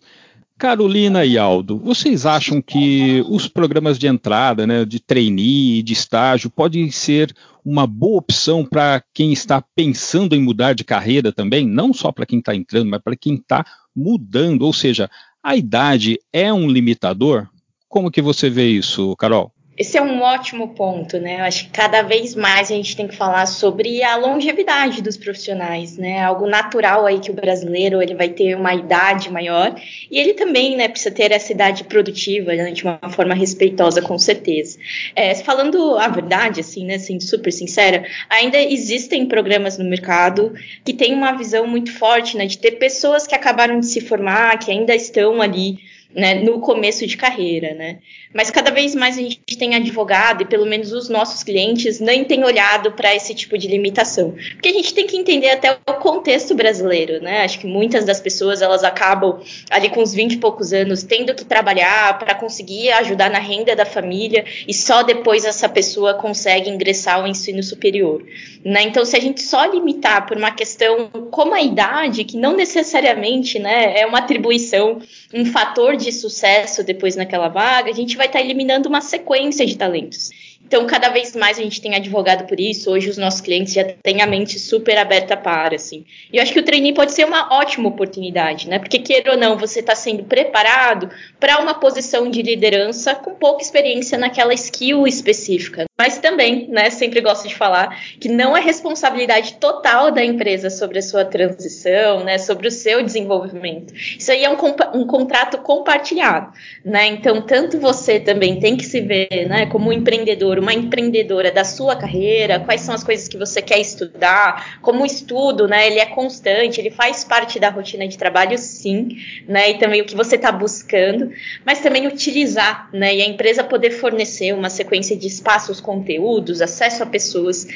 Carolina 0.56 1.24
e 1.24 1.38
Aldo, 1.38 1.78
vocês 1.78 2.26
acham 2.26 2.60
que 2.60 3.24
os 3.28 3.48
programas 3.48 3.98
de 3.98 4.06
entrada, 4.06 4.66
né, 4.66 4.84
de 4.84 5.00
trainee, 5.00 5.82
de 5.82 5.94
estágio, 5.94 6.50
podem 6.50 6.90
ser 6.90 7.34
uma 7.64 7.86
boa 7.86 8.18
opção 8.18 8.64
para 8.64 9.02
quem 9.12 9.32
está 9.32 9.62
pensando 9.74 10.34
em 10.34 10.42
mudar 10.42 10.74
de 10.74 10.84
carreira 10.84 11.32
também? 11.32 11.66
Não 11.66 11.92
só 11.94 12.12
para 12.12 12.26
quem 12.26 12.38
está 12.40 12.54
entrando, 12.54 12.90
mas 12.90 13.00
para 13.02 13.16
quem 13.16 13.36
está 13.36 13.64
mudando. 13.96 14.62
Ou 14.62 14.72
seja, 14.72 15.10
a 15.42 15.56
idade 15.56 16.18
é 16.32 16.52
um 16.52 16.68
limitador? 16.68 17.48
Como 17.88 18.10
que 18.10 18.22
você 18.22 18.48
vê 18.48 18.68
isso, 18.68 19.16
Carol? 19.16 19.52
Esse 19.78 19.96
é 19.96 20.02
um 20.02 20.20
ótimo 20.20 20.74
ponto, 20.74 21.18
né? 21.18 21.40
Eu 21.40 21.44
acho 21.44 21.64
que 21.64 21.70
cada 21.70 22.02
vez 22.02 22.34
mais 22.34 22.70
a 22.70 22.74
gente 22.74 22.94
tem 22.94 23.08
que 23.08 23.16
falar 23.16 23.46
sobre 23.46 24.02
a 24.02 24.14
longevidade 24.16 25.00
dos 25.00 25.16
profissionais, 25.16 25.96
né? 25.96 26.22
Algo 26.22 26.46
natural 26.46 27.06
aí 27.06 27.18
que 27.18 27.30
o 27.30 27.34
brasileiro 27.34 28.02
ele 28.02 28.14
vai 28.14 28.28
ter 28.28 28.54
uma 28.54 28.74
idade 28.74 29.30
maior 29.30 29.74
e 30.10 30.18
ele 30.18 30.34
também, 30.34 30.76
né, 30.76 30.86
precisa 30.86 31.14
ter 31.14 31.32
essa 31.32 31.50
idade 31.52 31.84
produtiva 31.84 32.52
né, 32.52 32.72
de 32.72 32.84
uma 32.84 32.98
forma 33.10 33.32
respeitosa, 33.32 34.02
com 34.02 34.18
certeza. 34.18 34.78
É, 35.16 35.34
falando 35.36 35.96
a 35.96 36.08
verdade, 36.08 36.60
assim, 36.60 36.84
né, 36.84 36.98
sendo 36.98 37.22
super 37.22 37.50
sincera, 37.52 38.04
ainda 38.28 38.60
existem 38.60 39.26
programas 39.26 39.78
no 39.78 39.84
mercado 39.84 40.52
que 40.84 40.92
têm 40.92 41.14
uma 41.14 41.32
visão 41.32 41.66
muito 41.66 41.90
forte, 41.92 42.36
né, 42.36 42.44
de 42.44 42.58
ter 42.58 42.72
pessoas 42.72 43.26
que 43.26 43.34
acabaram 43.34 43.80
de 43.80 43.86
se 43.86 44.00
formar, 44.02 44.58
que 44.58 44.70
ainda 44.70 44.94
estão 44.94 45.40
ali 45.40 45.78
né, 46.14 46.34
no 46.34 46.60
começo 46.60 47.06
de 47.06 47.16
carreira, 47.16 47.74
né? 47.74 47.98
Mas 48.34 48.50
cada 48.50 48.70
vez 48.70 48.94
mais 48.94 49.16
a 49.16 49.20
gente 49.20 49.40
tem 49.58 49.74
advogado 49.74 50.42
e 50.42 50.46
pelo 50.46 50.66
menos 50.66 50.92
os 50.92 51.08
nossos 51.08 51.42
clientes 51.42 52.00
nem 52.00 52.24
têm 52.24 52.44
olhado 52.44 52.92
para 52.92 53.14
esse 53.14 53.34
tipo 53.34 53.56
de 53.56 53.68
limitação, 53.68 54.34
porque 54.52 54.68
a 54.68 54.72
gente 54.72 54.92
tem 54.92 55.06
que 55.06 55.16
entender 55.16 55.50
até 55.50 55.72
o 55.72 55.94
contexto 55.94 56.54
brasileiro, 56.54 57.22
né? 57.22 57.44
Acho 57.44 57.60
que 57.60 57.66
muitas 57.66 58.04
das 58.04 58.20
pessoas 58.20 58.60
elas 58.62 58.82
acabam 58.82 59.40
ali 59.70 59.88
com 59.88 60.02
uns 60.02 60.12
20 60.12 60.32
e 60.32 60.36
poucos 60.38 60.72
anos 60.72 61.02
tendo 61.02 61.34
que 61.34 61.44
trabalhar 61.44 62.18
para 62.18 62.34
conseguir 62.34 62.90
ajudar 62.92 63.30
na 63.30 63.38
renda 63.38 63.74
da 63.76 63.84
família 63.84 64.44
e 64.66 64.74
só 64.74 65.02
depois 65.02 65.44
essa 65.44 65.68
pessoa 65.68 66.14
consegue 66.14 66.70
ingressar 66.70 67.16
ao 67.16 67.26
ensino 67.26 67.62
superior, 67.62 68.24
né? 68.64 68.82
Então 68.82 69.04
se 69.04 69.16
a 69.16 69.20
gente 69.20 69.42
só 69.42 69.64
limitar 69.64 70.26
por 70.26 70.36
uma 70.36 70.50
questão 70.50 71.08
como 71.30 71.54
a 71.54 71.62
idade, 71.62 72.24
que 72.24 72.36
não 72.36 72.56
necessariamente, 72.56 73.58
né, 73.58 73.98
é 73.98 74.06
uma 74.06 74.18
atribuição, 74.18 75.00
um 75.32 75.44
fator 75.46 75.96
de 75.96 76.12
sucesso 76.12 76.82
depois 76.82 77.16
naquela 77.16 77.48
vaga, 77.48 77.90
a 77.90 77.94
gente 77.94 78.16
vai 78.16 78.26
estar 78.26 78.38
tá 78.38 78.44
eliminando 78.44 78.88
uma 78.88 79.00
sequência 79.00 79.64
de 79.64 79.76
talentos. 79.76 80.30
Então, 80.70 80.86
cada 80.86 81.08
vez 81.08 81.34
mais 81.34 81.58
a 81.58 81.62
gente 81.62 81.80
tem 81.80 81.96
advogado 81.96 82.46
por 82.46 82.60
isso. 82.60 82.92
Hoje, 82.92 83.10
os 83.10 83.18
nossos 83.18 83.40
clientes 83.40 83.72
já 83.72 83.82
têm 84.04 84.22
a 84.22 84.26
mente 84.26 84.56
super 84.56 84.96
aberta 84.96 85.36
para, 85.36 85.74
assim. 85.74 86.04
E 86.32 86.36
eu 86.36 86.42
acho 86.44 86.52
que 86.52 86.60
o 86.60 86.64
trainee 86.64 86.94
pode 86.94 87.12
ser 87.12 87.24
uma 87.24 87.52
ótima 87.58 87.88
oportunidade, 87.88 88.68
né? 88.68 88.78
Porque, 88.78 89.00
queira 89.00 89.32
ou 89.32 89.36
não, 89.36 89.58
você 89.58 89.80
está 89.80 89.96
sendo 89.96 90.22
preparado 90.22 91.10
para 91.40 91.60
uma 91.60 91.74
posição 91.74 92.30
de 92.30 92.40
liderança 92.40 93.16
com 93.16 93.34
pouca 93.34 93.62
experiência 93.62 94.16
naquela 94.16 94.54
skill 94.54 95.08
específica. 95.08 95.89
Mas 96.00 96.16
também, 96.16 96.66
né, 96.70 96.88
sempre 96.88 97.20
gosto 97.20 97.46
de 97.46 97.54
falar 97.54 97.94
que 98.18 98.26
não 98.26 98.56
é 98.56 98.60
responsabilidade 98.62 99.58
total 99.60 100.10
da 100.10 100.24
empresa 100.24 100.70
sobre 100.70 100.98
a 100.98 101.02
sua 101.02 101.26
transição, 101.26 102.24
né, 102.24 102.38
sobre 102.38 102.66
o 102.68 102.70
seu 102.70 103.02
desenvolvimento. 103.02 103.92
Isso 103.92 104.32
aí 104.32 104.42
é 104.42 104.48
um, 104.48 104.56
um 104.94 105.06
contrato 105.06 105.58
compartilhado, 105.58 106.54
né? 106.82 107.06
Então, 107.08 107.42
tanto 107.42 107.78
você 107.78 108.18
também 108.18 108.58
tem 108.58 108.78
que 108.78 108.86
se 108.86 109.02
ver, 109.02 109.46
né, 109.46 109.66
como 109.66 109.90
um 109.90 109.92
empreendedor, 109.92 110.58
uma 110.58 110.72
empreendedora 110.72 111.52
da 111.52 111.64
sua 111.64 111.94
carreira, 111.94 112.60
quais 112.60 112.80
são 112.80 112.94
as 112.94 113.04
coisas 113.04 113.28
que 113.28 113.36
você 113.36 113.60
quer 113.60 113.78
estudar, 113.78 114.78
como 114.80 115.02
o 115.02 115.06
estudo, 115.06 115.68
né, 115.68 115.86
ele 115.86 115.98
é 115.98 116.06
constante, 116.06 116.80
ele 116.80 116.90
faz 116.90 117.24
parte 117.24 117.60
da 117.60 117.68
rotina 117.68 118.08
de 118.08 118.16
trabalho, 118.16 118.56
sim, 118.56 119.18
né, 119.46 119.72
e 119.72 119.74
também 119.78 120.00
o 120.00 120.06
que 120.06 120.16
você 120.16 120.36
está 120.36 120.50
buscando, 120.50 121.30
mas 121.62 121.80
também 121.80 122.06
utilizar, 122.06 122.88
né, 122.90 123.14
e 123.16 123.20
a 123.20 123.26
empresa 123.26 123.62
poder 123.62 123.90
fornecer 123.90 124.54
uma 124.54 124.70
sequência 124.70 125.14
de 125.14 125.26
espaços 125.26 125.78
conteúdos, 125.90 126.62
acesso 126.62 127.02
a 127.02 127.06
pessoas 127.06 127.66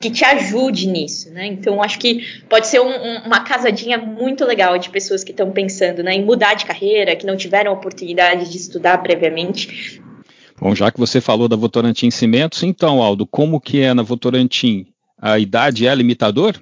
que 0.00 0.10
te 0.10 0.24
ajude 0.24 0.86
nisso, 0.86 1.30
né? 1.30 1.46
Então 1.46 1.82
acho 1.82 1.98
que 1.98 2.24
pode 2.48 2.66
ser 2.66 2.80
um, 2.80 2.88
um, 2.88 3.26
uma 3.26 3.40
casadinha 3.40 3.98
muito 3.98 4.44
legal 4.46 4.78
de 4.78 4.88
pessoas 4.88 5.22
que 5.22 5.32
estão 5.32 5.50
pensando 5.50 6.02
né, 6.02 6.14
em 6.14 6.24
mudar 6.24 6.54
de 6.54 6.64
carreira, 6.64 7.16
que 7.16 7.26
não 7.26 7.36
tiveram 7.36 7.72
oportunidade 7.72 8.50
de 8.50 8.56
estudar 8.56 8.98
previamente. 9.02 10.00
Bom, 10.58 10.74
já 10.74 10.90
que 10.90 10.98
você 10.98 11.20
falou 11.20 11.46
da 11.46 11.56
Votorantim 11.56 12.10
Cimentos, 12.10 12.62
então, 12.62 13.02
Aldo, 13.02 13.26
como 13.26 13.60
que 13.60 13.80
é 13.80 13.92
na 13.92 14.02
Votorantim? 14.02 14.86
A 15.20 15.38
idade 15.38 15.86
é 15.86 15.94
limitador? 15.94 16.54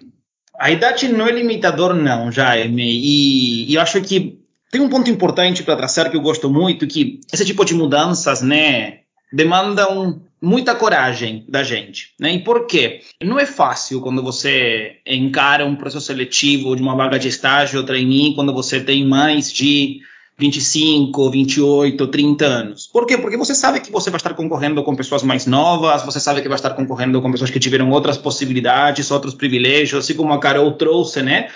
A 0.59 0.71
idade 0.71 1.09
não 1.09 1.27
é 1.27 1.33
limitador, 1.33 1.95
não, 1.95 2.33
Jaime. 2.33 2.83
E, 2.83 3.71
e 3.71 3.75
eu 3.75 3.81
acho 3.81 4.01
que 4.01 4.41
tem 4.73 4.81
um 4.81 4.89
ponto 4.89 5.11
importante 5.11 5.63
para 5.63 5.77
traçar 5.77 6.11
que 6.11 6.17
eu 6.17 6.23
gosto 6.23 6.51
muito, 6.51 6.87
que 6.87 7.21
esse 7.33 7.45
tipo 7.45 7.65
de 7.65 7.75
mudanças, 7.75 8.43
né, 8.43 9.01
demandam 9.33 10.23
muita 10.41 10.75
coragem 10.75 11.45
da 11.49 11.63
gente. 11.63 12.13
Né? 12.19 12.35
E 12.35 12.39
por 12.41 12.67
quê? 12.67 13.01
Não 13.23 13.39
é 13.39 13.47
fácil 13.47 14.01
quando 14.01 14.23
você 14.23 14.97
encara 15.07 15.65
um 15.65 15.77
processo 15.77 16.07
seletivo 16.07 16.77
de 16.77 16.83
uma 16.83 16.95
vaga 16.95 17.19
de 17.19 17.29
estágio 17.29 17.81
ou 17.81 17.87
trainee 17.87 18.35
quando 18.35 18.53
você 18.53 18.81
tem 18.81 19.07
mais 19.07 19.53
de 19.53 20.01
25, 20.39 21.31
28, 21.31 22.07
30 22.09 22.45
anos. 22.45 22.87
Por 22.87 23.07
quê? 23.07 23.17
Porque 23.17 23.39
você 23.39 23.55
sabe 23.55 23.81
que 23.81 23.91
você 23.91 24.11
vai 24.11 24.19
estar 24.19 24.35
concorrendo 24.35 24.83
com 24.83 24.95
pessoas 24.95 25.23
mais 25.23 25.47
novas, 25.47 26.03
você 26.03 26.21
sabe 26.21 26.43
que 26.43 26.49
vai 26.49 26.57
estar 26.57 26.71
concorrendo 26.71 27.23
com 27.23 27.33
pessoas 27.33 27.51
que 27.51 27.59
tiveram 27.59 27.91
outras 27.91 28.19
possibilidades, 28.19 29.11
outros 29.11 29.35
privilégios, 29.35 30.05
assim 30.05 30.15
como 30.15 30.35
a 30.35 30.39
Carol 30.39 30.71
trouxe, 30.73 31.23
né? 31.23 31.49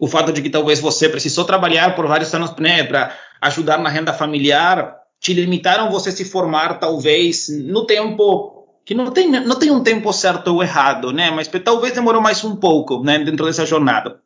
O 0.00 0.08
fato 0.08 0.32
de 0.32 0.42
que 0.42 0.50
talvez 0.50 0.80
você 0.80 1.08
precisou 1.08 1.44
trabalhar 1.44 1.94
por 1.94 2.08
vários 2.08 2.34
anos 2.34 2.52
né, 2.58 2.82
para 2.82 3.16
ajudar 3.40 3.78
na 3.78 3.88
renda 3.88 4.12
familiar, 4.12 5.03
te 5.24 5.32
limitaram 5.32 5.90
você 5.90 6.12
se 6.12 6.22
formar 6.22 6.78
talvez 6.78 7.48
no 7.48 7.86
tempo 7.86 8.68
que 8.84 8.94
não 8.94 9.10
tem 9.10 9.30
não 9.30 9.58
tem 9.58 9.70
um 9.70 9.82
tempo 9.82 10.12
certo 10.12 10.48
ou 10.48 10.62
errado, 10.62 11.14
né? 11.14 11.30
Mas 11.30 11.48
talvez 11.64 11.94
demorou 11.94 12.20
mais 12.20 12.44
um 12.44 12.56
pouco, 12.56 13.02
né, 13.02 13.18
dentro 13.18 13.46
dessa 13.46 13.64
jornada. 13.64 14.20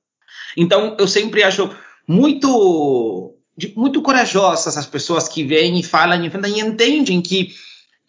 Então 0.56 0.96
eu 0.98 1.06
sempre 1.06 1.44
acho 1.44 1.70
muito 2.06 3.32
muito 3.76 4.02
corajosas 4.02 4.76
as 4.76 4.86
pessoas 4.86 5.28
que 5.28 5.44
vêm 5.44 5.78
e 5.78 5.84
falam 5.84 6.20
e 6.24 6.60
entendem 6.60 7.22
que 7.22 7.50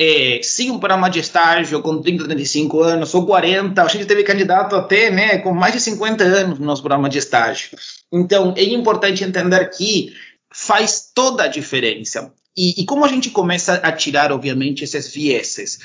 é, 0.01 0.39
sim, 0.41 0.71
um 0.71 0.79
programa 0.79 1.09
de 1.09 1.19
estágio 1.19 1.83
com 1.83 2.01
30, 2.01 2.23
35 2.23 2.81
anos 2.81 3.13
ou 3.13 3.23
40, 3.25 3.83
a 3.83 3.87
gente 3.87 4.05
teve 4.05 4.23
candidato 4.23 4.75
até 4.75 5.11
né, 5.11 5.37
com 5.39 5.53
mais 5.53 5.73
de 5.73 5.81
50 5.81 6.23
anos 6.23 6.57
no 6.57 6.65
nosso 6.65 6.81
programa 6.81 7.09
de 7.09 7.17
estágio. 7.17 7.77
Então, 8.11 8.53
é 8.55 8.63
importante 8.63 9.25
entender 9.25 9.69
que 9.71 10.15
faz 10.51 11.11
toda 11.13 11.43
a 11.43 11.47
diferença. 11.47 12.33
E, 12.55 12.81
e, 12.81 12.85
como 12.85 13.05
a 13.05 13.07
gente 13.07 13.29
começa 13.29 13.75
a 13.75 13.91
tirar, 13.91 14.31
obviamente, 14.31 14.83
esses 14.83 15.11
vieses? 15.13 15.79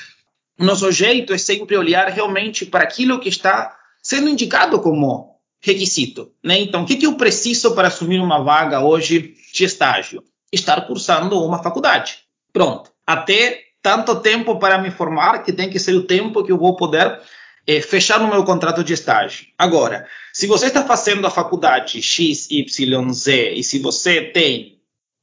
Nosso 0.57 0.91
jeito 0.91 1.33
é 1.33 1.37
sempre 1.37 1.77
olhar 1.77 2.07
realmente 2.09 2.65
para 2.65 2.83
aquilo 2.83 3.19
que 3.19 3.29
está 3.29 3.75
sendo 4.01 4.29
indicado 4.29 4.79
como 4.79 5.35
requisito. 5.61 6.31
Né? 6.43 6.59
Então, 6.59 6.83
o 6.83 6.85
que, 6.85 6.95
que 6.95 7.05
eu 7.05 7.15
preciso 7.15 7.73
para 7.73 7.87
assumir 7.87 8.19
uma 8.19 8.43
vaga 8.43 8.81
hoje 8.81 9.35
de 9.53 9.63
estágio? 9.63 10.23
Estar 10.51 10.81
cursando 10.81 11.43
uma 11.43 11.61
faculdade. 11.61 12.19
Pronto. 12.53 12.91
Até 13.05 13.63
tanto 13.81 14.19
tempo 14.19 14.57
para 14.57 14.77
me 14.77 14.91
formar, 14.91 15.43
que 15.43 15.53
tem 15.53 15.69
que 15.69 15.79
ser 15.79 15.93
o 15.93 16.03
tempo 16.03 16.43
que 16.43 16.51
eu 16.51 16.57
vou 16.57 16.75
poder 16.75 17.19
é, 17.67 17.81
fechar 17.81 18.19
no 18.19 18.27
meu 18.27 18.43
contrato 18.43 18.83
de 18.83 18.93
estágio. 18.93 19.47
Agora, 19.57 20.07
se 20.33 20.47
você 20.47 20.67
está 20.67 20.83
fazendo 20.83 21.25
a 21.25 21.31
faculdade 21.31 22.01
X, 22.01 22.47
Y, 22.49 23.13
Z 23.13 23.51
e 23.51 23.63
se 23.63 23.79
você 23.79 24.21
tem 24.21 24.74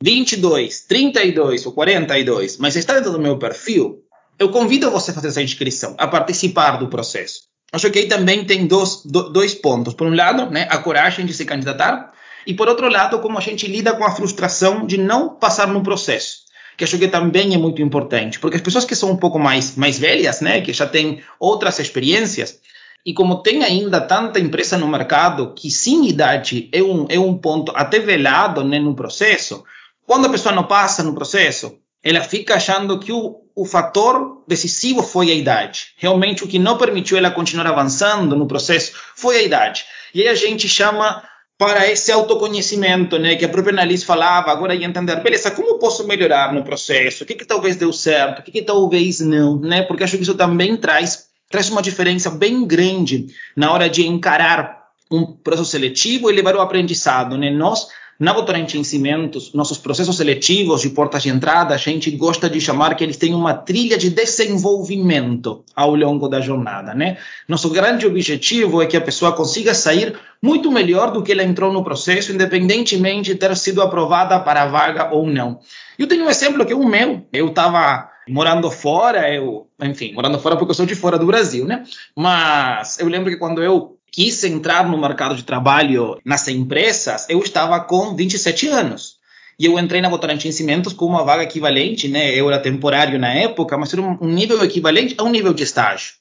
22, 0.02 0.80
32 0.88 1.64
ou 1.64 1.72
42, 1.72 2.58
mas 2.58 2.74
está 2.74 2.94
dentro 2.94 3.12
do 3.12 3.20
meu 3.20 3.38
perfil, 3.38 4.02
eu 4.36 4.48
convido 4.48 4.90
você 4.90 5.12
a 5.12 5.14
fazer 5.14 5.28
essa 5.28 5.42
inscrição, 5.42 5.94
a 5.96 6.08
participar 6.08 6.76
do 6.76 6.88
processo. 6.88 7.42
Acho 7.72 7.90
que 7.90 8.00
aí 8.00 8.08
também 8.08 8.44
tem 8.44 8.66
dois, 8.66 9.02
dois 9.04 9.54
pontos. 9.54 9.94
Por 9.94 10.06
um 10.06 10.14
lado, 10.14 10.50
né, 10.50 10.66
a 10.68 10.78
coragem 10.78 11.24
de 11.24 11.32
se 11.32 11.44
candidatar, 11.44 12.12
e 12.44 12.52
por 12.52 12.68
outro 12.68 12.88
lado, 12.88 13.20
como 13.20 13.38
a 13.38 13.40
gente 13.40 13.68
lida 13.68 13.94
com 13.94 14.04
a 14.04 14.10
frustração 14.10 14.84
de 14.84 14.98
não 14.98 15.36
passar 15.36 15.68
no 15.68 15.82
processo, 15.82 16.38
que 16.76 16.82
acho 16.82 16.98
que 16.98 17.06
também 17.06 17.54
é 17.54 17.58
muito 17.58 17.80
importante, 17.80 18.40
porque 18.40 18.56
as 18.56 18.62
pessoas 18.62 18.84
que 18.84 18.96
são 18.96 19.12
um 19.12 19.16
pouco 19.16 19.38
mais, 19.38 19.76
mais 19.76 19.98
velhas, 20.00 20.40
né, 20.40 20.60
que 20.60 20.72
já 20.72 20.86
têm 20.86 21.22
outras 21.38 21.78
experiências, 21.78 22.58
e 23.06 23.14
como 23.14 23.42
tem 23.42 23.62
ainda 23.62 24.00
tanta 24.00 24.40
empresa 24.40 24.76
no 24.76 24.88
mercado 24.88 25.54
que 25.54 25.70
sim 25.70 26.06
idade 26.06 26.68
é 26.72 26.82
um, 26.82 27.06
é 27.08 27.18
um 27.18 27.36
ponto 27.36 27.72
até 27.74 28.00
velado 28.00 28.64
né, 28.64 28.78
no 28.78 28.94
processo, 28.94 29.64
quando 30.06 30.26
a 30.26 30.30
pessoa 30.30 30.54
não 30.54 30.64
passa 30.64 31.02
no 31.02 31.14
processo, 31.14 31.78
ela 32.02 32.20
fica 32.20 32.56
achando 32.56 32.98
que 32.98 33.12
o, 33.12 33.42
o 33.54 33.64
fator 33.64 34.42
decisivo 34.46 35.02
foi 35.02 35.30
a 35.30 35.34
idade. 35.34 35.88
Realmente, 35.96 36.42
o 36.42 36.48
que 36.48 36.58
não 36.58 36.76
permitiu 36.76 37.16
ela 37.16 37.30
continuar 37.30 37.66
avançando 37.66 38.36
no 38.36 38.46
processo 38.46 38.92
foi 39.14 39.36
a 39.36 39.42
idade. 39.42 39.84
E 40.14 40.22
aí 40.22 40.28
a 40.28 40.34
gente 40.34 40.68
chama 40.68 41.22
para 41.56 41.88
esse 41.88 42.10
autoconhecimento, 42.10 43.18
né, 43.20 43.36
que 43.36 43.44
a 43.44 43.48
própria 43.48 43.72
Annalise 43.72 44.04
falava, 44.04 44.50
agora 44.50 44.74
ia 44.74 44.84
entender, 44.84 45.14
beleza, 45.22 45.50
como 45.50 45.78
posso 45.78 46.04
melhorar 46.06 46.52
no 46.52 46.64
processo? 46.64 47.22
O 47.22 47.26
que, 47.26 47.36
que 47.36 47.44
talvez 47.44 47.76
deu 47.76 47.92
certo? 47.92 48.40
O 48.40 48.42
que, 48.42 48.50
que 48.50 48.62
talvez 48.62 49.20
não? 49.20 49.60
Né? 49.60 49.82
Porque 49.82 50.02
acho 50.02 50.16
que 50.16 50.24
isso 50.24 50.34
também 50.34 50.76
traz, 50.76 51.26
traz 51.48 51.70
uma 51.70 51.80
diferença 51.80 52.30
bem 52.30 52.66
grande 52.66 53.26
na 53.56 53.72
hora 53.72 53.88
de 53.88 54.04
encarar 54.04 54.82
um 55.08 55.24
processo 55.24 55.70
seletivo 55.70 56.30
e 56.30 56.34
levar 56.34 56.56
o 56.56 56.60
aprendizado. 56.60 57.38
Né? 57.38 57.48
Nós 57.50 57.86
na 58.22 58.32
Votorantim 58.32 58.84
Cimentos, 58.84 59.52
nossos 59.52 59.78
processos 59.78 60.16
seletivos 60.16 60.80
de 60.80 60.90
portas 60.90 61.24
de 61.24 61.28
entrada, 61.28 61.74
a 61.74 61.76
gente 61.76 62.08
gosta 62.12 62.48
de 62.48 62.60
chamar 62.60 62.94
que 62.94 63.02
eles 63.02 63.16
têm 63.16 63.34
uma 63.34 63.52
trilha 63.52 63.98
de 63.98 64.10
desenvolvimento 64.10 65.64
ao 65.74 65.96
longo 65.96 66.28
da 66.28 66.40
jornada, 66.40 66.94
né? 66.94 67.18
Nosso 67.48 67.68
grande 67.70 68.06
objetivo 68.06 68.80
é 68.80 68.86
que 68.86 68.96
a 68.96 69.00
pessoa 69.00 69.32
consiga 69.32 69.74
sair 69.74 70.16
muito 70.40 70.70
melhor 70.70 71.10
do 71.10 71.20
que 71.20 71.32
ela 71.32 71.42
entrou 71.42 71.72
no 71.72 71.82
processo, 71.82 72.30
independentemente 72.30 73.32
de 73.32 73.34
ter 73.34 73.56
sido 73.56 73.82
aprovada 73.82 74.38
para 74.38 74.62
a 74.62 74.66
vaga 74.66 75.12
ou 75.12 75.26
não. 75.26 75.58
Eu 75.98 76.06
tenho 76.06 76.24
um 76.24 76.30
exemplo 76.30 76.64
que 76.64 76.72
é 76.72 76.76
o 76.76 76.86
meu. 76.86 77.26
Eu 77.32 77.48
estava 77.48 78.08
morando 78.28 78.70
fora, 78.70 79.34
eu, 79.34 79.66
enfim, 79.82 80.12
morando 80.12 80.38
fora 80.38 80.54
porque 80.56 80.70
eu 80.70 80.76
sou 80.76 80.86
de 80.86 80.94
fora 80.94 81.18
do 81.18 81.26
Brasil, 81.26 81.66
né? 81.66 81.82
Mas 82.16 83.00
eu 83.00 83.08
lembro 83.08 83.32
que 83.32 83.36
quando 83.36 83.64
eu 83.64 83.98
quis 84.12 84.44
entrar 84.44 84.86
no 84.86 84.98
mercado 84.98 85.34
de 85.34 85.42
trabalho 85.42 86.20
nas 86.24 86.46
empresas, 86.46 87.26
eu 87.30 87.40
estava 87.40 87.80
com 87.80 88.14
27 88.14 88.68
anos. 88.68 89.16
E 89.58 89.64
eu 89.64 89.78
entrei 89.78 90.00
na 90.02 90.08
Votorantim 90.08 90.52
Cimentos 90.52 90.92
com 90.92 91.06
uma 91.06 91.24
vaga 91.24 91.44
equivalente, 91.44 92.08
né? 92.08 92.34
Eu 92.34 92.48
era 92.48 92.60
temporário 92.60 93.18
na 93.18 93.32
época, 93.32 93.76
mas 93.78 93.92
era 93.92 94.02
um 94.02 94.28
nível 94.28 94.62
equivalente 94.62 95.14
a 95.16 95.22
um 95.22 95.30
nível 95.30 95.54
de 95.54 95.62
estágio. 95.62 96.14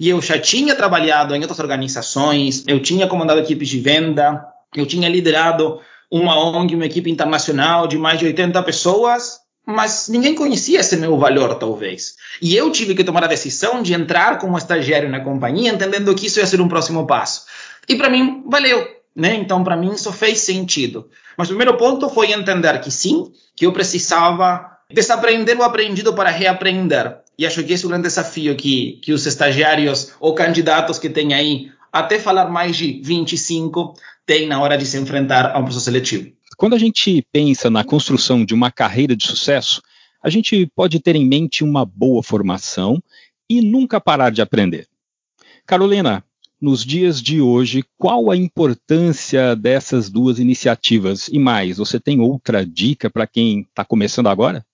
E 0.00 0.08
eu 0.08 0.20
já 0.20 0.38
tinha 0.38 0.74
trabalhado 0.74 1.34
em 1.34 1.40
outras 1.40 1.58
organizações, 1.58 2.64
eu 2.66 2.80
tinha 2.80 3.06
comandado 3.06 3.40
equipes 3.40 3.68
de 3.68 3.80
venda, 3.80 4.44
eu 4.74 4.86
tinha 4.86 5.08
liderado 5.08 5.80
uma 6.10 6.38
ONG, 6.38 6.74
uma 6.74 6.86
equipe 6.86 7.10
internacional 7.10 7.86
de 7.86 7.98
mais 7.98 8.18
de 8.18 8.26
80 8.26 8.62
pessoas, 8.62 9.38
mas 9.70 10.08
ninguém 10.08 10.34
conhecia 10.34 10.80
esse 10.80 10.96
meu 10.96 11.18
valor, 11.18 11.54
talvez. 11.56 12.16
E 12.40 12.56
eu 12.56 12.72
tive 12.72 12.94
que 12.94 13.04
tomar 13.04 13.24
a 13.24 13.26
decisão 13.26 13.82
de 13.82 13.92
entrar 13.92 14.38
como 14.38 14.56
estagiário 14.56 15.10
na 15.10 15.20
companhia, 15.20 15.70
entendendo 15.70 16.14
que 16.14 16.26
isso 16.26 16.40
ia 16.40 16.46
ser 16.46 16.58
um 16.58 16.68
próximo 16.68 17.06
passo. 17.06 17.44
E 17.86 17.94
para 17.94 18.08
mim, 18.08 18.42
valeu. 18.46 18.88
Né? 19.14 19.34
Então, 19.34 19.62
para 19.62 19.76
mim, 19.76 19.92
isso 19.92 20.10
fez 20.10 20.38
sentido. 20.40 21.10
Mas 21.36 21.48
o 21.48 21.50
primeiro 21.50 21.76
ponto 21.76 22.08
foi 22.08 22.32
entender 22.32 22.80
que 22.80 22.90
sim, 22.90 23.30
que 23.54 23.66
eu 23.66 23.72
precisava 23.72 24.78
desaprender 24.90 25.58
o 25.58 25.62
aprendido 25.62 26.14
para 26.14 26.30
reaprender. 26.30 27.18
E 27.38 27.46
acho 27.46 27.62
que 27.62 27.74
esse 27.74 27.84
é 27.84 27.86
o 27.86 27.90
grande 27.90 28.08
desafio 28.08 28.56
que, 28.56 28.98
que 29.02 29.12
os 29.12 29.26
estagiários 29.26 30.12
ou 30.18 30.34
candidatos 30.34 30.98
que 30.98 31.10
têm 31.10 31.34
aí, 31.34 31.70
até 31.92 32.18
falar 32.18 32.46
mais 32.46 32.74
de 32.74 33.02
25, 33.04 33.92
têm 34.24 34.46
na 34.46 34.62
hora 34.62 34.78
de 34.78 34.86
se 34.86 34.96
enfrentar 34.96 35.54
a 35.54 35.58
um 35.58 35.64
processo 35.64 35.84
seletivo. 35.84 36.37
Quando 36.58 36.74
a 36.74 36.78
gente 36.78 37.24
pensa 37.30 37.70
na 37.70 37.84
construção 37.84 38.44
de 38.44 38.52
uma 38.52 38.68
carreira 38.68 39.14
de 39.14 39.24
sucesso, 39.24 39.80
a 40.20 40.28
gente 40.28 40.66
pode 40.74 40.98
ter 40.98 41.14
em 41.14 41.24
mente 41.24 41.62
uma 41.62 41.84
boa 41.84 42.20
formação 42.20 43.00
e 43.48 43.62
nunca 43.62 44.00
parar 44.00 44.30
de 44.30 44.42
aprender. 44.42 44.88
Carolina, 45.64 46.24
nos 46.60 46.84
dias 46.84 47.22
de 47.22 47.40
hoje, 47.40 47.84
qual 47.96 48.28
a 48.28 48.36
importância 48.36 49.54
dessas 49.54 50.10
duas 50.10 50.40
iniciativas? 50.40 51.28
E 51.28 51.38
mais, 51.38 51.76
você 51.76 52.00
tem 52.00 52.18
outra 52.18 52.66
dica 52.66 53.08
para 53.08 53.24
quem 53.24 53.60
está 53.60 53.84
começando 53.84 54.26
agora? 54.26 54.66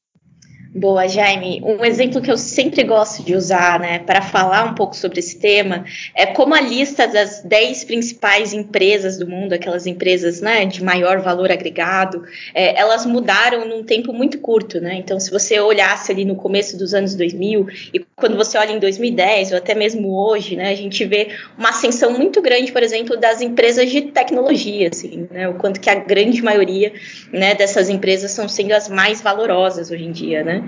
Boa, 0.76 1.06
Jaime. 1.06 1.62
Um 1.64 1.84
exemplo 1.84 2.20
que 2.20 2.28
eu 2.28 2.36
sempre 2.36 2.82
gosto 2.82 3.22
de 3.22 3.36
usar, 3.36 3.78
né, 3.78 4.00
para 4.00 4.20
falar 4.20 4.64
um 4.64 4.74
pouco 4.74 4.96
sobre 4.96 5.20
esse 5.20 5.38
tema, 5.38 5.84
é 6.16 6.26
como 6.26 6.52
a 6.52 6.60
lista 6.60 7.06
das 7.06 7.42
10 7.44 7.84
principais 7.84 8.52
empresas 8.52 9.16
do 9.16 9.24
mundo, 9.24 9.52
aquelas 9.52 9.86
empresas, 9.86 10.40
né, 10.40 10.64
de 10.64 10.82
maior 10.82 11.20
valor 11.20 11.52
agregado, 11.52 12.24
é, 12.52 12.76
elas 12.76 13.06
mudaram 13.06 13.68
num 13.68 13.84
tempo 13.84 14.12
muito 14.12 14.40
curto, 14.40 14.80
né? 14.80 14.96
Então, 14.96 15.20
se 15.20 15.30
você 15.30 15.60
olhasse 15.60 16.10
ali 16.10 16.24
no 16.24 16.34
começo 16.34 16.76
dos 16.76 16.92
anos 16.92 17.14
2000 17.14 17.68
e 17.92 18.04
quando 18.16 18.36
você 18.36 18.58
olha 18.58 18.72
em 18.72 18.80
2010 18.80 19.52
ou 19.52 19.58
até 19.58 19.76
mesmo 19.76 20.12
hoje, 20.12 20.56
né, 20.56 20.70
a 20.70 20.74
gente 20.74 21.04
vê 21.04 21.28
uma 21.56 21.68
ascensão 21.68 22.10
muito 22.10 22.42
grande, 22.42 22.72
por 22.72 22.82
exemplo, 22.82 23.16
das 23.16 23.40
empresas 23.40 23.88
de 23.92 24.02
tecnologia, 24.02 24.88
assim, 24.88 25.28
né, 25.30 25.48
o 25.48 25.54
quanto 25.54 25.78
que 25.78 25.88
a 25.88 25.94
grande 25.94 26.42
maioria, 26.42 26.92
né, 27.32 27.54
dessas 27.54 27.88
empresas 27.88 28.32
são 28.32 28.48
sendo 28.48 28.72
as 28.72 28.88
mais 28.88 29.20
valorosas 29.20 29.92
hoje 29.92 30.04
em 30.04 30.10
dia, 30.10 30.42
né? 30.42 30.63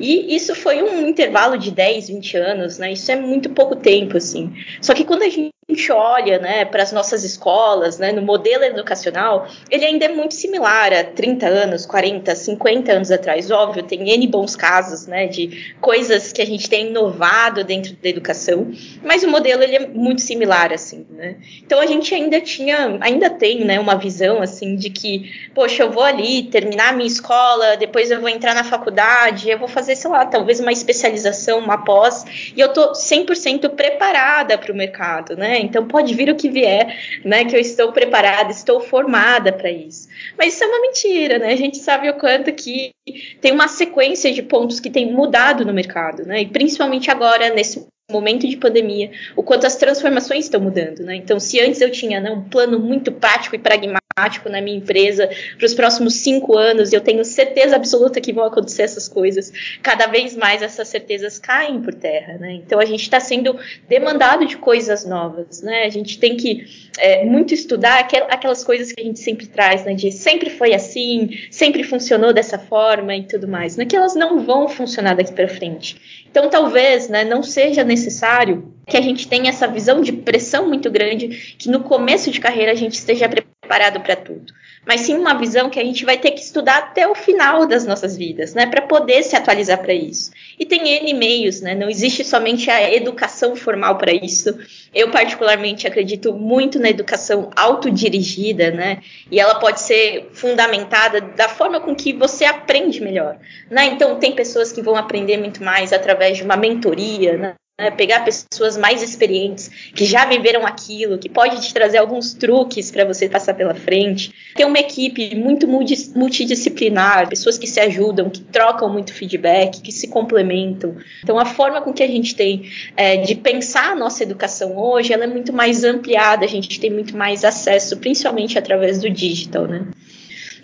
E 0.00 0.34
isso 0.34 0.54
foi 0.54 0.82
um 0.82 1.08
intervalo 1.08 1.56
de 1.56 1.70
10, 1.70 2.08
20 2.08 2.36
anos, 2.36 2.78
né? 2.78 2.92
Isso 2.92 3.10
é 3.10 3.16
muito 3.16 3.50
pouco 3.50 3.76
tempo, 3.76 4.16
assim. 4.16 4.52
Só 4.80 4.94
que 4.94 5.04
quando 5.04 5.22
a 5.22 5.28
gente 5.28 5.55
gente 5.76 5.90
olha 5.90 6.38
né, 6.38 6.64
para 6.64 6.82
as 6.82 6.92
nossas 6.92 7.24
escolas, 7.24 7.98
né, 7.98 8.12
no 8.12 8.22
modelo 8.22 8.62
educacional, 8.62 9.48
ele 9.68 9.84
ainda 9.84 10.04
é 10.04 10.08
muito 10.08 10.32
similar 10.32 10.92
a 10.92 11.02
30 11.02 11.44
anos, 11.44 11.84
40, 11.84 12.36
50 12.36 12.92
anos 12.92 13.10
atrás. 13.10 13.50
Óbvio, 13.50 13.82
tem 13.82 14.08
N 14.08 14.28
bons 14.28 14.54
casos 14.54 15.08
né, 15.08 15.26
de 15.26 15.74
coisas 15.80 16.32
que 16.32 16.40
a 16.40 16.46
gente 16.46 16.70
tem 16.70 16.86
inovado 16.86 17.64
dentro 17.64 17.94
da 17.94 18.08
educação, 18.08 18.70
mas 19.02 19.24
o 19.24 19.28
modelo 19.28 19.64
ele 19.64 19.74
é 19.74 19.86
muito 19.88 20.22
similar. 20.22 20.72
assim. 20.72 21.04
Né? 21.10 21.36
Então 21.64 21.80
a 21.80 21.86
gente 21.86 22.14
ainda 22.14 22.40
tinha, 22.40 22.96
ainda 23.00 23.28
tem 23.28 23.64
né, 23.64 23.80
uma 23.80 23.96
visão 23.96 24.40
assim 24.40 24.76
de 24.76 24.88
que, 24.88 25.50
poxa, 25.52 25.82
eu 25.82 25.90
vou 25.90 26.04
ali 26.04 26.44
terminar 26.44 26.90
a 26.90 26.92
minha 26.92 27.08
escola, 27.08 27.76
depois 27.76 28.12
eu 28.12 28.20
vou 28.20 28.28
entrar 28.28 28.54
na 28.54 28.62
faculdade, 28.62 29.50
eu 29.50 29.58
vou 29.58 29.68
fazer, 29.68 29.96
sei 29.96 30.10
lá, 30.10 30.24
talvez 30.26 30.60
uma 30.60 30.72
especialização, 30.72 31.58
uma 31.58 31.78
pós, 31.78 32.24
e 32.56 32.60
eu 32.60 32.68
estou 32.68 32.92
100% 32.92 33.70
preparada 33.70 34.56
para 34.56 34.72
o 34.72 34.76
mercado. 34.76 35.36
Né? 35.36 35.55
Então 35.58 35.86
pode 35.86 36.14
vir 36.14 36.30
o 36.30 36.36
que 36.36 36.48
vier, 36.48 37.20
né? 37.24 37.44
Que 37.44 37.56
eu 37.56 37.60
estou 37.60 37.92
preparada, 37.92 38.50
estou 38.50 38.80
formada 38.80 39.52
para 39.52 39.70
isso. 39.70 40.08
Mas 40.38 40.54
isso 40.54 40.64
é 40.64 40.66
uma 40.66 40.80
mentira, 40.80 41.38
né? 41.38 41.52
A 41.52 41.56
gente 41.56 41.78
sabe 41.78 42.08
o 42.08 42.14
quanto 42.14 42.52
que 42.52 42.92
tem 43.40 43.52
uma 43.52 43.68
sequência 43.68 44.32
de 44.32 44.42
pontos 44.42 44.80
que 44.80 44.90
tem 44.90 45.12
mudado 45.12 45.64
no 45.64 45.72
mercado, 45.72 46.24
né? 46.24 46.42
E 46.42 46.46
principalmente 46.46 47.10
agora 47.10 47.50
nesse 47.50 47.86
momento 48.10 48.46
de 48.46 48.56
pandemia, 48.56 49.10
o 49.34 49.42
quanto 49.42 49.66
as 49.66 49.76
transformações 49.76 50.44
estão 50.44 50.60
mudando, 50.60 51.00
né? 51.00 51.16
Então, 51.16 51.40
se 51.40 51.60
antes 51.60 51.80
eu 51.80 51.90
tinha 51.90 52.20
né, 52.20 52.30
um 52.30 52.42
plano 52.42 52.78
muito 52.78 53.10
prático 53.10 53.56
e 53.56 53.58
pragmático 53.58 54.05
na 54.48 54.62
minha 54.62 54.78
empresa 54.78 55.28
para 55.58 55.66
os 55.66 55.74
próximos 55.74 56.14
cinco 56.14 56.56
anos, 56.56 56.90
eu 56.90 57.02
tenho 57.02 57.22
certeza 57.22 57.76
absoluta 57.76 58.18
que 58.18 58.32
vão 58.32 58.44
acontecer 58.44 58.84
essas 58.84 59.06
coisas. 59.06 59.52
Cada 59.82 60.06
vez 60.06 60.34
mais 60.34 60.62
essas 60.62 60.88
certezas 60.88 61.38
caem 61.38 61.82
por 61.82 61.92
terra, 61.92 62.38
né? 62.38 62.54
Então, 62.54 62.80
a 62.80 62.86
gente 62.86 63.02
está 63.02 63.20
sendo 63.20 63.54
demandado 63.86 64.46
de 64.46 64.56
coisas 64.56 65.04
novas, 65.04 65.60
né? 65.60 65.84
A 65.84 65.90
gente 65.90 66.18
tem 66.18 66.34
que 66.34 66.66
é, 66.98 67.26
muito 67.26 67.52
estudar 67.52 68.08
aquelas 68.30 68.64
coisas 68.64 68.90
que 68.90 69.02
a 69.02 69.04
gente 69.04 69.18
sempre 69.18 69.48
traz, 69.48 69.84
né? 69.84 69.92
De 69.92 70.10
sempre 70.10 70.48
foi 70.48 70.72
assim, 70.72 71.28
sempre 71.50 71.84
funcionou 71.84 72.32
dessa 72.32 72.58
forma 72.58 73.14
e 73.14 73.24
tudo 73.24 73.46
mais, 73.46 73.76
né? 73.76 73.84
Que 73.84 73.96
elas 73.96 74.14
não 74.14 74.40
vão 74.40 74.66
funcionar 74.66 75.14
daqui 75.14 75.34
para 75.34 75.46
frente. 75.46 76.24
Então, 76.30 76.48
talvez, 76.48 77.10
né? 77.10 77.22
Não 77.22 77.42
seja 77.42 77.84
necessário 77.84 78.72
que 78.86 78.96
a 78.96 79.02
gente 79.02 79.28
tenha 79.28 79.50
essa 79.50 79.66
visão 79.66 80.00
de 80.00 80.12
pressão 80.12 80.66
muito 80.68 80.90
grande, 80.90 81.54
que 81.58 81.68
no 81.68 81.80
começo 81.80 82.30
de 82.30 82.40
carreira 82.40 82.72
a 82.72 82.74
gente 82.74 82.94
esteja 82.94 83.28
preparado 83.28 83.45
para 83.66 84.16
tudo. 84.16 84.52
Mas 84.86 85.00
sim 85.00 85.16
uma 85.16 85.34
visão 85.34 85.68
que 85.68 85.80
a 85.80 85.84
gente 85.84 86.04
vai 86.04 86.16
ter 86.16 86.30
que 86.30 86.40
estudar 86.40 86.78
até 86.78 87.08
o 87.08 87.14
final 87.14 87.66
das 87.66 87.84
nossas 87.84 88.16
vidas, 88.16 88.54
né, 88.54 88.66
para 88.66 88.82
poder 88.82 89.22
se 89.24 89.34
atualizar 89.34 89.78
para 89.78 89.92
isso. 89.92 90.30
E 90.58 90.64
tem 90.64 90.88
N 90.88 91.12
meios, 91.14 91.60
né, 91.60 91.74
não 91.74 91.90
existe 91.90 92.24
somente 92.24 92.70
a 92.70 92.94
educação 92.94 93.56
formal 93.56 93.98
para 93.98 94.12
isso. 94.12 94.56
Eu, 94.94 95.10
particularmente, 95.10 95.86
acredito 95.86 96.32
muito 96.32 96.78
na 96.78 96.88
educação 96.88 97.50
autodirigida, 97.56 98.70
né, 98.70 99.02
e 99.30 99.40
ela 99.40 99.56
pode 99.56 99.80
ser 99.80 100.30
fundamentada 100.32 101.20
da 101.20 101.48
forma 101.48 101.80
com 101.80 101.94
que 101.94 102.12
você 102.12 102.44
aprende 102.44 103.02
melhor. 103.02 103.38
Né? 103.68 103.86
Então, 103.86 104.16
tem 104.20 104.32
pessoas 104.32 104.72
que 104.72 104.80
vão 104.80 104.94
aprender 104.94 105.36
muito 105.36 105.64
mais 105.64 105.92
através 105.92 106.36
de 106.36 106.44
uma 106.44 106.56
mentoria, 106.56 107.36
né, 107.36 107.54
né, 107.78 107.90
pegar 107.90 108.24
pessoas 108.24 108.76
mais 108.76 109.02
experientes, 109.02 109.68
que 109.94 110.06
já 110.06 110.24
viveram 110.24 110.66
aquilo, 110.66 111.18
que 111.18 111.28
pode 111.28 111.60
te 111.60 111.74
trazer 111.74 111.98
alguns 111.98 112.32
truques 112.32 112.90
para 112.90 113.04
você 113.04 113.28
passar 113.28 113.52
pela 113.52 113.74
frente. 113.74 114.32
Ter 114.54 114.64
uma 114.64 114.78
equipe 114.78 115.34
muito 115.36 115.68
multidisciplinar, 115.68 117.28
pessoas 117.28 117.58
que 117.58 117.66
se 117.66 117.78
ajudam, 117.78 118.30
que 118.30 118.40
trocam 118.40 118.88
muito 118.90 119.12
feedback, 119.12 119.82
que 119.82 119.92
se 119.92 120.08
complementam. 120.08 120.96
Então, 121.22 121.38
a 121.38 121.44
forma 121.44 121.82
com 121.82 121.92
que 121.92 122.02
a 122.02 122.08
gente 122.08 122.34
tem 122.34 122.70
é, 122.96 123.18
de 123.18 123.34
pensar 123.34 123.92
a 123.92 123.94
nossa 123.94 124.22
educação 124.22 124.78
hoje, 124.78 125.12
ela 125.12 125.24
é 125.24 125.28
muito 125.28 125.52
mais 125.52 125.84
ampliada, 125.84 126.46
a 126.46 126.48
gente 126.48 126.80
tem 126.80 126.90
muito 126.90 127.14
mais 127.14 127.44
acesso, 127.44 127.98
principalmente 127.98 128.58
através 128.58 129.00
do 129.00 129.10
digital, 129.10 129.66
né? 129.66 129.86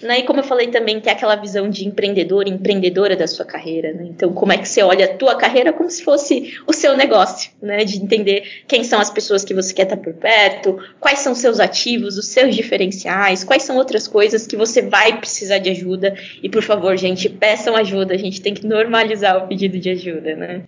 Né? 0.03 0.19
E 0.19 0.23
como 0.25 0.41
eu 0.41 0.45
falei 0.45 0.67
também, 0.67 1.01
tem 1.01 1.13
aquela 1.13 1.37
visão 1.37 1.71
de 1.71 1.87
empreendedor, 1.87 2.49
empreendedora 2.49 3.15
da 3.15 3.27
sua 3.27 3.45
carreira. 3.45 3.93
Né? 3.93 4.07
Então, 4.09 4.33
como 4.33 4.53
é 4.53 4.59
que 4.59 4.69
você 4.69 4.83
olha 4.83 5.05
a 5.05 5.17
tua 5.17 5.37
carreira 5.37 5.73
como 5.73 5.89
se 5.89 6.03
fosse 6.03 6.59
o 6.67 6.73
seu 6.73 6.97
negócio, 6.97 7.53
né? 7.63 7.85
De 7.85 7.97
entender 7.99 8.65
quem 8.67 8.83
são 8.83 9.01
as 9.01 9.11
pessoas 9.11 9.45
que 9.45 9.55
você 9.55 9.73
quer 9.73 9.85
estar 9.85 9.97
por 9.97 10.13
perto, 10.15 10.79
quais 10.99 11.21
são 11.21 11.35
seus 11.35 11.61
ativos, 11.61 12.19
os 12.19 12.27
seus 12.27 12.55
diferenciais, 12.55 13.45
quais 13.45 13.63
são 13.63 13.77
outras 13.77 14.09
coisas 14.09 14.47
que 14.47 14.57
você 14.57 14.83
vai 14.83 15.19
precisar 15.19 15.59
de 15.59 15.71
ajuda. 15.71 16.15
E, 16.43 16.49
por 16.49 16.63
favor, 16.63 16.97
gente, 16.97 17.29
peçam 17.29 17.77
ajuda. 17.77 18.15
A 18.15 18.19
gente 18.19 18.41
tem 18.41 18.55
que 18.55 18.67
normalizar 18.67 19.37
o 19.37 19.47
pedido 19.47 19.79
de 19.79 19.91
ajuda, 19.91 20.35
né? 20.35 20.63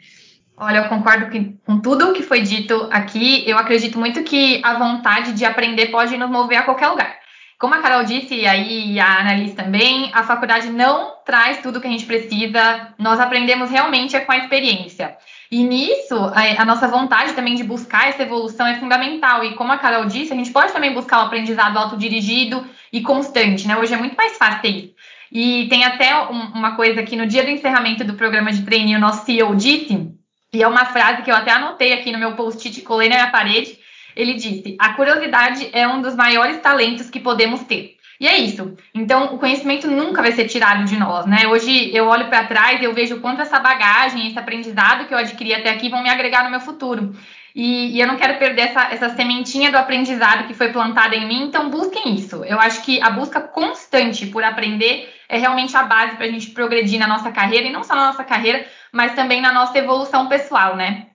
Olha, 0.56 0.78
eu 0.78 0.88
concordo 0.88 1.26
com 1.66 1.80
tudo 1.80 2.10
o 2.10 2.12
que 2.12 2.22
foi 2.22 2.40
dito 2.40 2.88
aqui. 2.92 3.42
Eu 3.48 3.58
acredito 3.58 3.98
muito 3.98 4.22
que 4.22 4.60
a 4.64 4.78
vontade 4.78 5.32
de 5.32 5.44
aprender 5.44 5.86
pode 5.86 6.16
nos 6.16 6.30
mover 6.30 6.58
a 6.58 6.62
qualquer 6.62 6.88
lugar. 6.88 7.23
Como 7.64 7.76
a 7.76 7.78
Carol 7.78 8.04
disse, 8.04 8.34
e 8.34 8.46
aí 8.46 9.00
a 9.00 9.20
Annalise 9.22 9.54
também, 9.54 10.10
a 10.12 10.22
faculdade 10.22 10.68
não 10.68 11.14
traz 11.24 11.62
tudo 11.62 11.80
que 11.80 11.86
a 11.86 11.90
gente 11.90 12.04
precisa, 12.04 12.92
nós 12.98 13.18
aprendemos 13.18 13.70
realmente 13.70 14.14
é 14.14 14.20
com 14.20 14.32
a 14.32 14.36
experiência. 14.36 15.16
E 15.50 15.62
nisso, 15.62 16.14
a, 16.58 16.62
nossa 16.66 16.86
vontade 16.86 17.32
também 17.32 17.54
de 17.54 17.64
buscar 17.64 18.06
essa 18.06 18.22
evolução 18.22 18.66
é 18.66 18.78
fundamental. 18.78 19.42
E 19.42 19.54
como 19.54 19.72
a 19.72 19.78
Carol 19.78 20.04
disse, 20.04 20.30
a 20.30 20.36
gente 20.36 20.50
pode 20.50 20.74
também 20.74 20.92
buscar 20.92 21.20
o 21.20 21.22
um 21.22 21.24
aprendizado 21.24 21.78
autodirigido 21.78 22.66
e 22.92 23.00
constante, 23.00 23.66
né? 23.66 23.78
Hoje 23.78 23.94
é 23.94 23.96
muito 23.96 24.14
mais 24.14 24.36
fácil 24.36 24.60
ter 24.60 24.68
isso. 24.68 24.94
E 25.32 25.66
tem 25.70 25.84
até 25.84 26.14
um, 26.30 26.52
uma 26.52 26.76
coisa 26.76 27.02
que 27.02 27.16
no 27.16 27.26
dia 27.26 27.44
do 27.44 27.50
encerramento 27.50 28.04
do 28.04 28.12
programa 28.12 28.52
de 28.52 28.60
treino, 28.60 28.94
o 28.94 29.00
nosso 29.00 29.24
CEO 29.24 29.56
disse, 29.56 30.12
e 30.52 30.62
é 30.62 30.68
uma 30.68 30.84
frase 30.84 31.22
que 31.22 31.30
eu 31.30 31.34
até 31.34 31.52
anotei 31.52 31.94
aqui 31.94 32.12
no 32.12 32.18
meu 32.18 32.32
post-it, 32.32 32.82
colei 32.82 33.08
na 33.08 33.14
minha 33.14 33.30
parede, 33.30 33.78
ele 34.16 34.34
disse: 34.34 34.76
a 34.78 34.94
curiosidade 34.94 35.68
é 35.72 35.86
um 35.86 36.02
dos 36.02 36.14
maiores 36.14 36.58
talentos 36.60 37.10
que 37.10 37.20
podemos 37.20 37.62
ter. 37.64 37.96
E 38.20 38.28
é 38.28 38.38
isso. 38.38 38.76
Então, 38.94 39.34
o 39.34 39.38
conhecimento 39.38 39.88
nunca 39.88 40.22
vai 40.22 40.32
ser 40.32 40.46
tirado 40.46 40.84
de 40.84 40.96
nós, 40.96 41.26
né? 41.26 41.48
Hoje 41.48 41.94
eu 41.94 42.06
olho 42.06 42.28
para 42.28 42.46
trás 42.46 42.80
e 42.80 42.84
eu 42.84 42.94
vejo 42.94 43.16
o 43.16 43.20
quanto 43.20 43.42
essa 43.42 43.58
bagagem, 43.58 44.28
esse 44.28 44.38
aprendizado 44.38 45.06
que 45.06 45.14
eu 45.14 45.18
adquiri 45.18 45.52
até 45.52 45.70
aqui 45.70 45.88
vão 45.88 46.02
me 46.02 46.08
agregar 46.08 46.44
no 46.44 46.50
meu 46.50 46.60
futuro. 46.60 47.12
E, 47.54 47.96
e, 47.96 48.00
eu 48.00 48.06
não 48.08 48.16
quero 48.16 48.36
perder 48.38 48.62
essa, 48.62 48.92
essa 48.92 49.10
sementinha 49.10 49.70
do 49.70 49.76
aprendizado 49.76 50.46
que 50.48 50.54
foi 50.54 50.72
plantada 50.72 51.14
em 51.14 51.26
mim, 51.26 51.44
então 51.44 51.70
busquem 51.70 52.14
isso. 52.14 52.44
Eu 52.44 52.58
acho 52.58 52.82
que 52.82 53.00
a 53.00 53.10
busca 53.10 53.40
constante 53.40 54.26
por 54.26 54.42
aprender 54.42 55.08
é 55.28 55.38
realmente 55.38 55.76
a 55.76 55.84
base 55.84 56.16
para 56.16 56.26
a 56.26 56.30
gente 56.30 56.50
progredir 56.50 56.98
na 56.98 57.06
nossa 57.06 57.30
carreira, 57.30 57.68
e 57.68 57.72
não 57.72 57.84
só 57.84 57.94
na 57.94 58.06
nossa 58.06 58.24
carreira, 58.24 58.66
mas 58.92 59.14
também 59.14 59.40
na 59.40 59.52
nossa 59.52 59.78
evolução 59.78 60.28
pessoal, 60.28 60.76
né? 60.76 61.06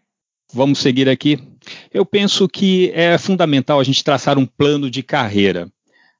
Vamos 0.53 0.79
seguir 0.79 1.09
aqui. 1.09 1.37
Eu 1.91 2.05
penso 2.05 2.47
que 2.47 2.91
é 2.93 3.17
fundamental 3.17 3.79
a 3.79 3.83
gente 3.83 4.03
traçar 4.03 4.37
um 4.37 4.45
plano 4.45 4.89
de 4.89 5.01
carreira. 5.01 5.71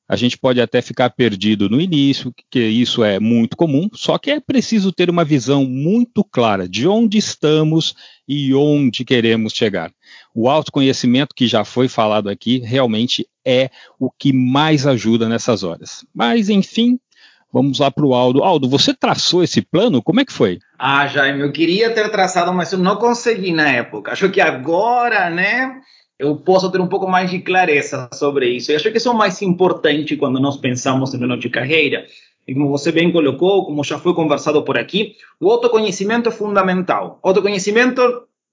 A 0.07 0.15
gente 0.15 0.39
pode 0.39 0.59
até 0.59 0.81
ficar 0.81 1.11
perdido 1.11 1.69
no 1.69 1.79
início, 1.79 2.33
que 2.49 2.59
isso 2.59 3.03
é 3.03 3.19
muito 3.19 3.55
comum, 3.55 3.87
só 3.93 4.17
que 4.17 4.31
é 4.31 4.39
preciso 4.39 4.91
ter 4.91 5.07
uma 5.07 5.23
visão 5.23 5.65
muito 5.65 6.23
clara 6.23 6.67
de 6.67 6.87
onde 6.87 7.19
estamos 7.19 7.93
e 8.27 8.51
onde 8.55 9.05
queremos 9.05 9.53
chegar. 9.53 9.91
O 10.33 10.49
autoconhecimento 10.49 11.35
que 11.35 11.45
já 11.45 11.63
foi 11.63 11.87
falado 11.87 12.27
aqui 12.27 12.57
realmente 12.57 13.27
é 13.45 13.69
o 13.99 14.09
que 14.09 14.33
mais 14.33 14.87
ajuda 14.87 15.29
nessas 15.29 15.61
horas. 15.61 16.03
Mas, 16.11 16.49
enfim, 16.49 16.99
vamos 17.51 17.79
lá 17.79 17.89
para 17.89 18.05
o 18.05 18.13
Aldo. 18.13 18.43
Aldo, 18.43 18.69
você 18.69 18.93
traçou 18.93 19.43
esse 19.43 19.61
plano? 19.61 20.01
Como 20.01 20.19
é 20.19 20.25
que 20.25 20.33
foi? 20.33 20.59
Ah, 20.77 21.07
Jaime, 21.07 21.41
eu 21.41 21.51
queria 21.51 21.93
ter 21.93 22.09
traçado, 22.09 22.53
mas 22.53 22.71
eu 22.71 22.79
não 22.79 22.95
consegui 22.97 23.51
na 23.51 23.69
época. 23.69 24.11
Acho 24.11 24.29
que 24.29 24.41
agora, 24.41 25.29
né? 25.29 25.81
eu 26.19 26.35
posso 26.35 26.69
ter 26.69 26.81
um 26.81 26.87
pouco 26.87 27.07
mais 27.07 27.31
de 27.31 27.39
clareza 27.39 28.09
sobre 28.13 28.49
isso. 28.49 28.71
Eu 28.71 28.75
acho 28.75 28.91
que 28.91 28.97
isso 28.97 29.07
é 29.07 29.11
o 29.11 29.17
mais 29.17 29.41
importante 29.41 30.17
quando 30.17 30.37
nós 30.39 30.57
pensamos 30.57 31.13
em 31.13 31.17
plano 31.17 31.39
de 31.39 31.49
carreira. 31.49 32.05
E 32.45 32.53
como 32.53 32.69
você 32.69 32.91
bem 32.91 33.09
colocou, 33.09 33.65
como 33.65 33.83
já 33.85 33.97
foi 33.97 34.13
conversado 34.13 34.61
por 34.63 34.77
aqui, 34.77 35.15
o 35.39 35.49
autoconhecimento 35.49 36.27
é 36.27 36.31
fundamental. 36.31 37.19
Autoconhecimento 37.23 38.01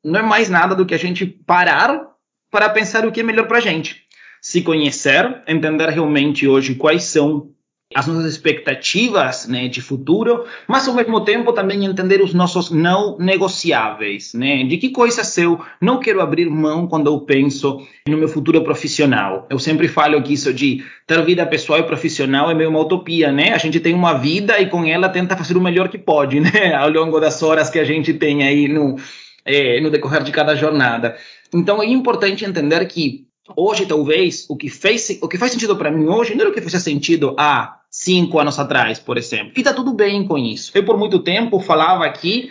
não 0.04 0.20
é 0.20 0.22
mais 0.22 0.48
nada 0.48 0.76
do 0.76 0.86
que 0.86 0.94
a 0.94 0.98
gente 0.98 1.26
parar 1.26 2.06
para 2.52 2.68
pensar 2.68 3.04
o 3.04 3.10
que 3.10 3.20
é 3.20 3.24
melhor 3.24 3.48
para 3.48 3.58
a 3.58 3.60
gente. 3.60 4.04
Se 4.40 4.62
conhecer, 4.62 5.42
entender 5.48 5.88
realmente 5.88 6.46
hoje 6.46 6.76
quais 6.76 7.02
são 7.02 7.50
as 7.94 8.06
nossas 8.06 8.32
expectativas 8.32 9.46
né, 9.46 9.68
de 9.68 9.80
futuro, 9.80 10.44
mas 10.66 10.88
ao 10.88 10.94
mesmo 10.94 11.20
tempo 11.20 11.52
também 11.52 11.84
entender 11.84 12.20
os 12.20 12.34
nossos 12.34 12.70
não 12.70 13.16
negociáveis, 13.18 14.34
né? 14.34 14.64
De 14.64 14.76
que 14.76 14.90
coisas 14.90 15.38
eu 15.38 15.60
não 15.80 16.00
quero 16.00 16.20
abrir 16.20 16.50
mão 16.50 16.88
quando 16.88 17.06
eu 17.06 17.20
penso 17.20 17.86
no 18.08 18.18
meu 18.18 18.28
futuro 18.28 18.62
profissional. 18.62 19.46
Eu 19.48 19.58
sempre 19.58 19.86
falo 19.86 20.20
que 20.22 20.32
isso 20.32 20.52
de 20.52 20.84
ter 21.06 21.24
vida 21.24 21.46
pessoal 21.46 21.78
e 21.78 21.84
profissional 21.84 22.50
é 22.50 22.54
meio 22.54 22.70
uma 22.70 22.80
utopia, 22.80 23.30
né? 23.30 23.52
A 23.52 23.58
gente 23.58 23.78
tem 23.78 23.94
uma 23.94 24.14
vida 24.14 24.60
e 24.60 24.68
com 24.68 24.84
ela 24.84 25.08
tenta 25.08 25.36
fazer 25.36 25.56
o 25.56 25.60
melhor 25.60 25.88
que 25.88 25.98
pode, 25.98 26.40
né? 26.40 26.74
Ao 26.74 26.90
longo 26.90 27.20
das 27.20 27.40
horas 27.42 27.70
que 27.70 27.78
a 27.78 27.84
gente 27.84 28.12
tem 28.12 28.42
aí 28.42 28.66
no, 28.66 28.96
é, 29.44 29.80
no 29.80 29.90
decorrer 29.90 30.24
de 30.24 30.32
cada 30.32 30.56
jornada. 30.56 31.16
Então 31.54 31.80
é 31.80 31.86
importante 31.86 32.44
entender 32.44 32.84
que 32.86 33.25
Hoje, 33.54 33.86
talvez, 33.86 34.46
o 34.48 34.56
que, 34.56 34.68
fez, 34.68 35.18
o 35.22 35.28
que 35.28 35.38
faz 35.38 35.52
sentido 35.52 35.76
para 35.76 35.90
mim 35.90 36.06
hoje 36.06 36.34
não 36.34 36.42
era 36.42 36.50
o 36.50 36.52
que 36.52 36.60
fazia 36.60 36.80
sentido 36.80 37.34
há 37.38 37.80
cinco 37.90 38.38
anos 38.38 38.58
atrás, 38.58 38.98
por 38.98 39.16
exemplo. 39.16 39.52
E 39.56 39.62
tá 39.62 39.72
tudo 39.72 39.92
bem 39.92 40.26
com 40.26 40.36
isso. 40.36 40.72
Eu, 40.74 40.84
por 40.84 40.98
muito 40.98 41.20
tempo, 41.20 41.60
falava 41.60 42.08
que 42.10 42.50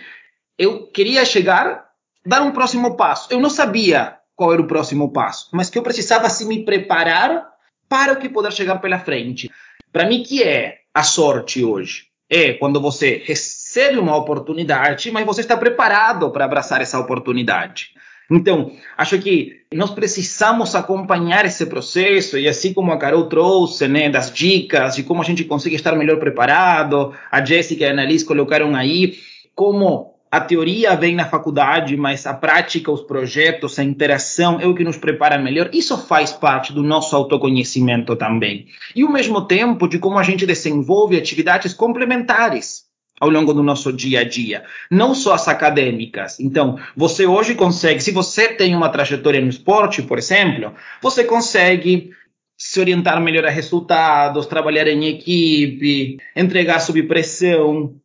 eu 0.57 0.87
queria 0.87 1.25
chegar, 1.25 1.85
dar 2.25 2.41
um 2.41 2.51
próximo 2.51 2.95
passo. 2.95 3.27
Eu 3.31 3.39
não 3.39 3.49
sabia 3.49 4.17
qual 4.35 4.53
era 4.53 4.61
o 4.61 4.67
próximo 4.67 5.11
passo, 5.11 5.49
mas 5.51 5.69
que 5.69 5.77
eu 5.77 5.83
precisava 5.83 6.29
se 6.29 6.45
me 6.45 6.63
preparar 6.63 7.47
para 7.87 8.13
o 8.13 8.17
que 8.17 8.29
poder 8.29 8.51
chegar 8.51 8.79
pela 8.79 8.99
frente. 8.99 9.49
Para 9.91 10.07
mim, 10.07 10.23
que 10.23 10.43
é 10.43 10.79
a 10.93 11.03
sorte 11.03 11.63
hoje? 11.63 12.07
É 12.29 12.53
quando 12.53 12.81
você 12.81 13.21
recebe 13.25 13.99
uma 13.99 14.15
oportunidade, 14.15 15.11
mas 15.11 15.25
você 15.25 15.41
está 15.41 15.55
preparado 15.55 16.31
para 16.31 16.45
abraçar 16.45 16.81
essa 16.81 16.99
oportunidade. 16.99 17.91
Então, 18.29 18.71
acho 18.97 19.19
que 19.19 19.61
nós 19.73 19.91
precisamos 19.91 20.73
acompanhar 20.73 21.45
esse 21.45 21.65
processo 21.65 22.37
e 22.37 22.47
assim 22.47 22.73
como 22.73 22.91
a 22.91 22.97
Carol 22.97 23.27
trouxe, 23.27 23.87
né, 23.87 24.09
das 24.09 24.31
dicas 24.31 24.95
de 24.95 25.03
como 25.03 25.21
a 25.21 25.25
gente 25.25 25.43
consegue 25.43 25.75
estar 25.75 25.95
melhor 25.95 26.17
preparado, 26.17 27.13
a 27.31 27.43
Jéssica 27.43 27.83
e 27.83 27.87
a 27.87 27.91
Annalise 27.91 28.25
colocaram 28.25 28.75
aí 28.75 29.15
como 29.53 30.15
a 30.31 30.41
teoria 30.41 30.95
vem 30.95 31.15
na 31.15 31.25
faculdade, 31.25 31.95
mas 31.95 32.25
a 32.25 32.33
prática, 32.33 32.91
os 32.91 33.01
projetos, 33.01 33.79
a 33.79 33.83
interação 33.83 34.59
é 34.59 34.67
o 34.67 34.75
que 34.75 34.83
nos 34.83 34.97
prepara 34.97 35.37
melhor. 35.37 35.69
Isso 35.71 35.97
faz 35.97 36.33
parte 36.33 36.73
do 36.73 36.83
nosso 36.83 37.15
autoconhecimento 37.15 38.15
também. 38.17 38.65
E 38.93 39.03
ao 39.03 39.11
mesmo 39.11 39.41
tempo 39.41 39.87
de 39.87 39.97
como 39.97 40.17
a 40.17 40.23
gente 40.23 40.45
desenvolve 40.45 41.17
atividades 41.17 41.73
complementares 41.73 42.84
ao 43.19 43.29
longo 43.29 43.53
do 43.53 43.63
nosso 43.63 43.93
dia 43.93 44.21
a 44.21 44.23
dia, 44.23 44.63
não 44.91 45.15
só 45.15 45.33
as 45.33 45.47
acadêmicas. 45.47 46.39
Então, 46.39 46.77
você 46.95 47.25
hoje 47.25 47.55
consegue, 47.55 48.01
se 48.01 48.11
você 48.11 48.49
tem 48.49 48.75
uma 48.75 48.89
trajetória 48.89 49.41
no 49.41 49.49
esporte, 49.49 50.01
por 50.01 50.17
exemplo, 50.17 50.73
você 51.01 51.23
consegue 51.23 52.11
se 52.57 52.79
orientar 52.79 53.21
melhor 53.21 53.45
a 53.45 53.49
resultados, 53.49 54.45
trabalhar 54.45 54.87
em 54.87 55.05
equipe, 55.07 56.17
entregar 56.35 56.79
sob 56.79 57.03
pressão, 57.03 57.95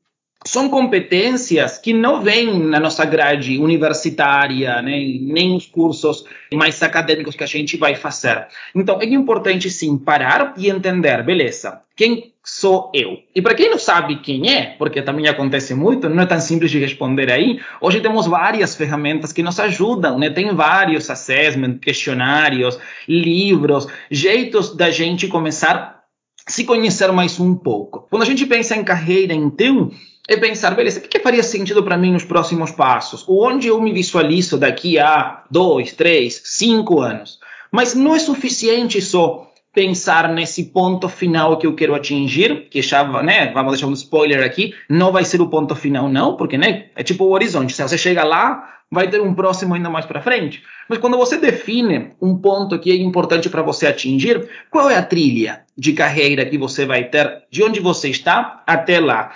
são 0.44 0.70
competências 0.70 1.76
que 1.76 1.92
não 1.92 2.22
vêm 2.22 2.58
na 2.58 2.80
nossa 2.80 3.04
grade 3.04 3.58
universitária, 3.58 4.80
né, 4.80 4.92
nem 5.20 5.52
nos 5.52 5.66
cursos 5.66 6.24
mais 6.54 6.82
acadêmicos 6.82 7.36
que 7.36 7.44
a 7.44 7.46
gente 7.46 7.76
vai 7.76 7.94
fazer. 7.94 8.46
Então, 8.74 8.98
é 9.00 9.04
importante 9.04 9.68
sim 9.68 9.98
parar 9.98 10.54
e 10.56 10.70
entender, 10.70 11.22
beleza, 11.22 11.82
quem 11.94 12.32
sou 12.42 12.90
eu? 12.94 13.18
E 13.34 13.42
para 13.42 13.54
quem 13.54 13.68
não 13.68 13.78
sabe 13.78 14.20
quem 14.20 14.50
é, 14.50 14.74
porque 14.78 15.02
também 15.02 15.28
acontece 15.28 15.74
muito, 15.74 16.08
não 16.08 16.22
é 16.22 16.26
tão 16.26 16.40
simples 16.40 16.70
de 16.70 16.78
responder 16.78 17.30
aí, 17.30 17.60
hoje 17.78 18.00
temos 18.00 18.26
várias 18.26 18.74
ferramentas 18.74 19.34
que 19.34 19.42
nos 19.42 19.60
ajudam, 19.60 20.18
né? 20.18 20.30
Tem 20.30 20.54
vários 20.54 21.10
assessment, 21.10 21.78
questionários, 21.78 22.78
livros, 23.06 23.86
jeitos 24.10 24.74
da 24.74 24.90
gente 24.90 25.28
começar 25.28 26.02
a 26.46 26.50
se 26.50 26.64
conhecer 26.64 27.12
mais 27.12 27.38
um 27.38 27.54
pouco. 27.54 28.06
Quando 28.08 28.22
a 28.22 28.26
gente 28.26 28.46
pensa 28.46 28.74
em 28.74 28.82
carreira, 28.82 29.34
então, 29.34 29.90
é 30.28 30.36
pensar, 30.36 30.74
beleza, 30.74 31.00
o 31.00 31.02
que, 31.02 31.18
faria 31.18 31.42
sentido 31.42 31.82
para 31.82 31.96
mim 31.96 32.12
nos 32.12 32.24
próximos 32.24 32.70
passos? 32.70 33.24
Onde 33.28 33.68
eu 33.68 33.80
me 33.80 33.92
visualizo 33.92 34.56
daqui 34.56 34.98
a 34.98 35.42
dois, 35.50 35.92
três, 35.92 36.40
cinco 36.44 37.00
anos? 37.00 37.38
Mas 37.70 37.94
não 37.94 38.14
é 38.14 38.18
suficiente 38.18 39.00
só 39.00 39.50
pensar 39.72 40.28
nesse 40.28 40.64
ponto 40.64 41.08
final 41.08 41.56
que 41.56 41.66
eu 41.66 41.74
quero 41.74 41.94
atingir, 41.94 42.68
que 42.68 42.82
já, 42.82 43.04
né, 43.22 43.52
vamos 43.52 43.72
deixar 43.72 43.86
um 43.86 43.92
spoiler 43.92 44.44
aqui, 44.44 44.74
não 44.88 45.12
vai 45.12 45.24
ser 45.24 45.40
o 45.40 45.48
ponto 45.48 45.74
final 45.76 46.08
não, 46.08 46.36
porque, 46.36 46.58
né, 46.58 46.86
é 46.96 47.02
tipo 47.02 47.24
o 47.24 47.30
horizonte, 47.30 47.72
se 47.72 47.82
você 47.82 47.96
chega 47.96 48.24
lá, 48.24 48.80
vai 48.90 49.08
ter 49.08 49.20
um 49.20 49.32
próximo 49.32 49.74
ainda 49.74 49.88
mais 49.88 50.04
para 50.04 50.20
frente. 50.20 50.62
Mas 50.88 50.98
quando 50.98 51.16
você 51.16 51.36
define 51.36 52.10
um 52.20 52.36
ponto 52.36 52.78
que 52.78 52.90
é 52.90 52.96
importante 52.96 53.48
para 53.48 53.62
você 53.62 53.86
atingir, 53.86 54.48
qual 54.68 54.90
é 54.90 54.96
a 54.96 55.02
trilha 55.02 55.62
de 55.78 55.92
carreira 55.92 56.44
que 56.44 56.58
você 56.58 56.84
vai 56.84 57.04
ter 57.04 57.44
de 57.48 57.62
onde 57.62 57.78
você 57.78 58.08
está 58.08 58.64
até 58.66 58.98
lá? 58.98 59.30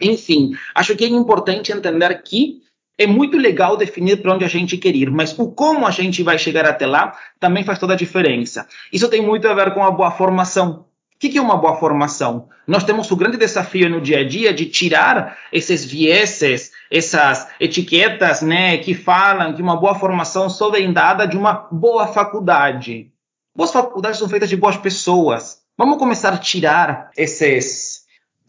Enfim, 0.00 0.52
acho 0.74 0.96
que 0.96 1.04
é 1.04 1.08
importante 1.08 1.72
entender 1.72 2.22
que 2.22 2.62
é 2.96 3.06
muito 3.06 3.36
legal 3.36 3.76
definir 3.76 4.22
para 4.22 4.34
onde 4.34 4.44
a 4.44 4.48
gente 4.48 4.76
quer 4.76 4.94
ir, 4.94 5.10
mas 5.10 5.36
o 5.38 5.50
como 5.50 5.86
a 5.86 5.90
gente 5.90 6.22
vai 6.22 6.38
chegar 6.38 6.64
até 6.64 6.86
lá 6.86 7.16
também 7.40 7.64
faz 7.64 7.78
toda 7.78 7.94
a 7.94 7.96
diferença. 7.96 8.66
Isso 8.92 9.08
tem 9.08 9.20
muito 9.20 9.48
a 9.48 9.54
ver 9.54 9.74
com 9.74 9.82
a 9.82 9.90
boa 9.90 10.10
formação. 10.12 10.86
O 11.14 11.18
que 11.18 11.38
é 11.38 11.40
uma 11.40 11.56
boa 11.56 11.76
formação? 11.76 12.48
Nós 12.66 12.84
temos 12.84 13.10
o 13.10 13.16
grande 13.16 13.36
desafio 13.36 13.88
no 13.88 14.00
dia 14.00 14.20
a 14.20 14.28
dia 14.28 14.52
de 14.52 14.66
tirar 14.66 15.38
esses 15.52 15.84
vieses, 15.84 16.72
essas 16.90 17.48
etiquetas 17.58 18.42
né, 18.42 18.78
que 18.78 18.94
falam 18.94 19.54
que 19.54 19.62
uma 19.62 19.76
boa 19.76 19.94
formação 19.94 20.48
só 20.50 20.70
vem 20.70 20.92
dada 20.92 21.26
de 21.26 21.36
uma 21.36 21.68
boa 21.70 22.08
faculdade. 22.08 23.10
Boas 23.56 23.70
faculdades 23.70 24.18
são 24.18 24.28
feitas 24.28 24.48
de 24.48 24.56
boas 24.56 24.76
pessoas. 24.76 25.62
Vamos 25.78 25.98
começar 25.98 26.32
a 26.32 26.38
tirar 26.38 27.10
esses 27.16 28.03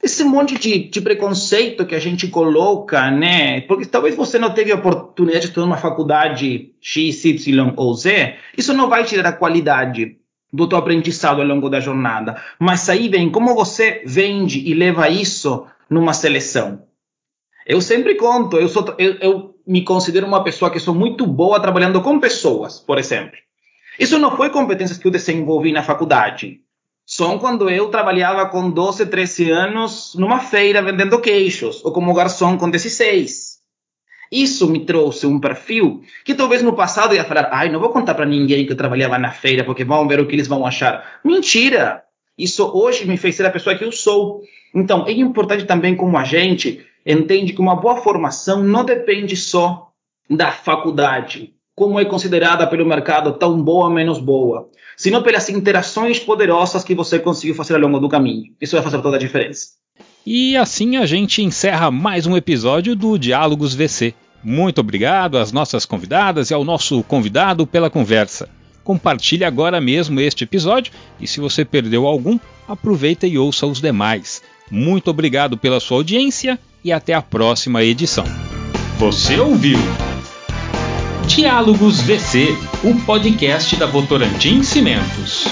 esse 0.05 0.23
monte 0.23 0.55
de, 0.59 0.87
de, 0.87 1.01
preconceito 1.01 1.83
que 1.83 1.95
a 1.95 1.99
gente 1.99 2.27
coloca, 2.27 3.09
né? 3.09 3.61
Porque 3.61 3.87
talvez 3.87 4.15
você 4.15 4.37
não 4.37 4.53
teve 4.53 4.71
a 4.71 4.75
oportunidade 4.75 5.41
de 5.41 5.47
estudar 5.47 5.65
uma 5.65 5.77
faculdade 5.77 6.73
X, 6.79 7.25
Y 7.25 7.73
ou 7.75 7.91
Z, 7.95 8.35
isso 8.55 8.71
não 8.71 8.87
vai 8.87 9.03
tirar 9.03 9.27
a 9.27 9.33
qualidade 9.33 10.17
do 10.53 10.69
teu 10.69 10.77
aprendizado 10.77 11.41
ao 11.41 11.47
longo 11.47 11.71
da 11.71 11.79
jornada. 11.79 12.39
Mas 12.59 12.87
aí 12.87 13.09
vem 13.09 13.31
como 13.31 13.55
você 13.55 14.03
vende 14.05 14.59
e 14.59 14.75
leva 14.75 15.09
isso 15.09 15.65
numa 15.89 16.13
seleção. 16.13 16.83
Eu 17.65 17.81
sempre 17.81 18.13
conto, 18.13 18.57
eu, 18.57 18.69
sou, 18.69 18.93
eu, 18.99 19.15
eu 19.15 19.55
me 19.65 19.83
considero 19.83 20.27
uma 20.27 20.43
pessoa 20.43 20.69
que 20.69 20.79
sou 20.79 20.93
muito 20.93 21.25
boa 21.25 21.59
trabalhando 21.59 21.99
com 22.03 22.19
pessoas, 22.19 22.79
por 22.79 22.99
exemplo. 22.99 23.37
Isso 23.99 24.19
não 24.19 24.37
foi 24.37 24.51
competências 24.51 24.99
que 24.99 25.07
eu 25.07 25.11
desenvolvi 25.11 25.71
na 25.71 25.81
faculdade 25.81 26.61
são 27.05 27.37
quando 27.37 27.69
eu 27.69 27.89
trabalhava 27.89 28.47
com 28.49 28.69
12, 28.69 29.05
13 29.05 29.51
anos 29.51 30.15
numa 30.15 30.39
feira 30.39 30.81
vendendo 30.81 31.21
queixos, 31.21 31.83
ou 31.85 31.91
como 31.91 32.13
garçom 32.13 32.57
com 32.57 32.69
16. 32.69 33.55
Isso 34.31 34.67
me 34.67 34.85
trouxe 34.85 35.27
um 35.27 35.39
perfil 35.39 36.01
que 36.23 36.33
talvez 36.33 36.61
no 36.61 36.73
passado 36.73 37.13
ia 37.13 37.23
falar: 37.23 37.49
ai, 37.51 37.69
não 37.69 37.79
vou 37.79 37.89
contar 37.89 38.15
para 38.15 38.25
ninguém 38.25 38.65
que 38.65 38.71
eu 38.71 38.77
trabalhava 38.77 39.17
na 39.19 39.31
feira, 39.31 39.63
porque 39.63 39.83
vão 39.83 40.07
ver 40.07 40.19
o 40.19 40.27
que 40.27 40.35
eles 40.35 40.47
vão 40.47 40.65
achar. 40.65 41.19
Mentira! 41.23 42.03
Isso 42.37 42.69
hoje 42.75 43.05
me 43.05 43.17
fez 43.17 43.35
ser 43.35 43.45
a 43.45 43.51
pessoa 43.51 43.77
que 43.77 43.85
eu 43.85 43.91
sou. 43.91 44.41
Então, 44.73 45.05
é 45.07 45.11
importante 45.11 45.63
também 45.65 45.95
como 45.95 46.17
a 46.17 46.23
gente 46.25 46.85
entende 47.05 47.53
que 47.53 47.61
uma 47.61 47.75
boa 47.75 47.97
formação 47.97 48.61
não 48.61 48.83
depende 48.83 49.37
só 49.37 49.89
da 50.29 50.51
faculdade, 50.51 51.54
como 51.75 51.99
é 51.99 52.05
considerada 52.05 52.65
pelo 52.65 52.85
mercado 52.85 53.33
tão 53.33 53.61
boa 53.61 53.89
menos 53.89 54.17
boa, 54.17 54.69
sino 54.95 55.21
pelas 55.21 55.49
interações 55.49 56.19
poderosas 56.19 56.83
que 56.83 56.95
você 56.95 57.19
conseguiu 57.19 57.53
fazer 57.53 57.73
ao 57.75 57.81
longo 57.81 57.99
do 57.99 58.07
caminho. 58.07 58.53
Isso 58.61 58.75
vai 58.75 58.83
fazer 58.83 59.01
toda 59.01 59.17
a 59.17 59.19
diferença. 59.19 59.71
E 60.25 60.55
assim 60.55 60.97
a 60.97 61.05
gente 61.05 61.43
encerra 61.43 61.91
mais 61.91 62.25
um 62.25 62.37
episódio 62.37 62.95
do 62.95 63.17
Diálogos 63.17 63.75
VC. 63.75 64.13
Muito 64.43 64.79
obrigado 64.79 65.37
às 65.37 65.51
nossas 65.51 65.85
convidadas 65.85 66.49
e 66.49 66.53
ao 66.53 66.63
nosso 66.63 67.03
convidado 67.03 67.67
pela 67.67 67.89
conversa. 67.89 68.47
compartilhe 68.83 69.43
agora 69.43 69.81
mesmo 69.81 70.19
este 70.19 70.43
episódio 70.43 70.93
e 71.19 71.27
se 71.27 71.39
você 71.39 71.65
perdeu 71.65 72.05
algum, 72.05 72.39
aproveita 72.67 73.25
e 73.25 73.37
ouça 73.37 73.65
os 73.65 73.81
demais. 73.81 74.41
Muito 74.69 75.09
obrigado 75.09 75.57
pela 75.57 75.79
sua 75.79 75.97
audiência 75.97 76.59
e 76.83 76.91
até 76.91 77.13
a 77.13 77.21
próxima 77.21 77.83
edição. 77.83 78.25
Você 78.99 79.39
ouviu? 79.39 79.79
Diálogos 81.27 82.01
VC, 82.01 82.55
o 82.83 82.93
podcast 83.03 83.75
da 83.75 83.87
Votorantim 83.87 84.61
Cimentos. 84.61 85.45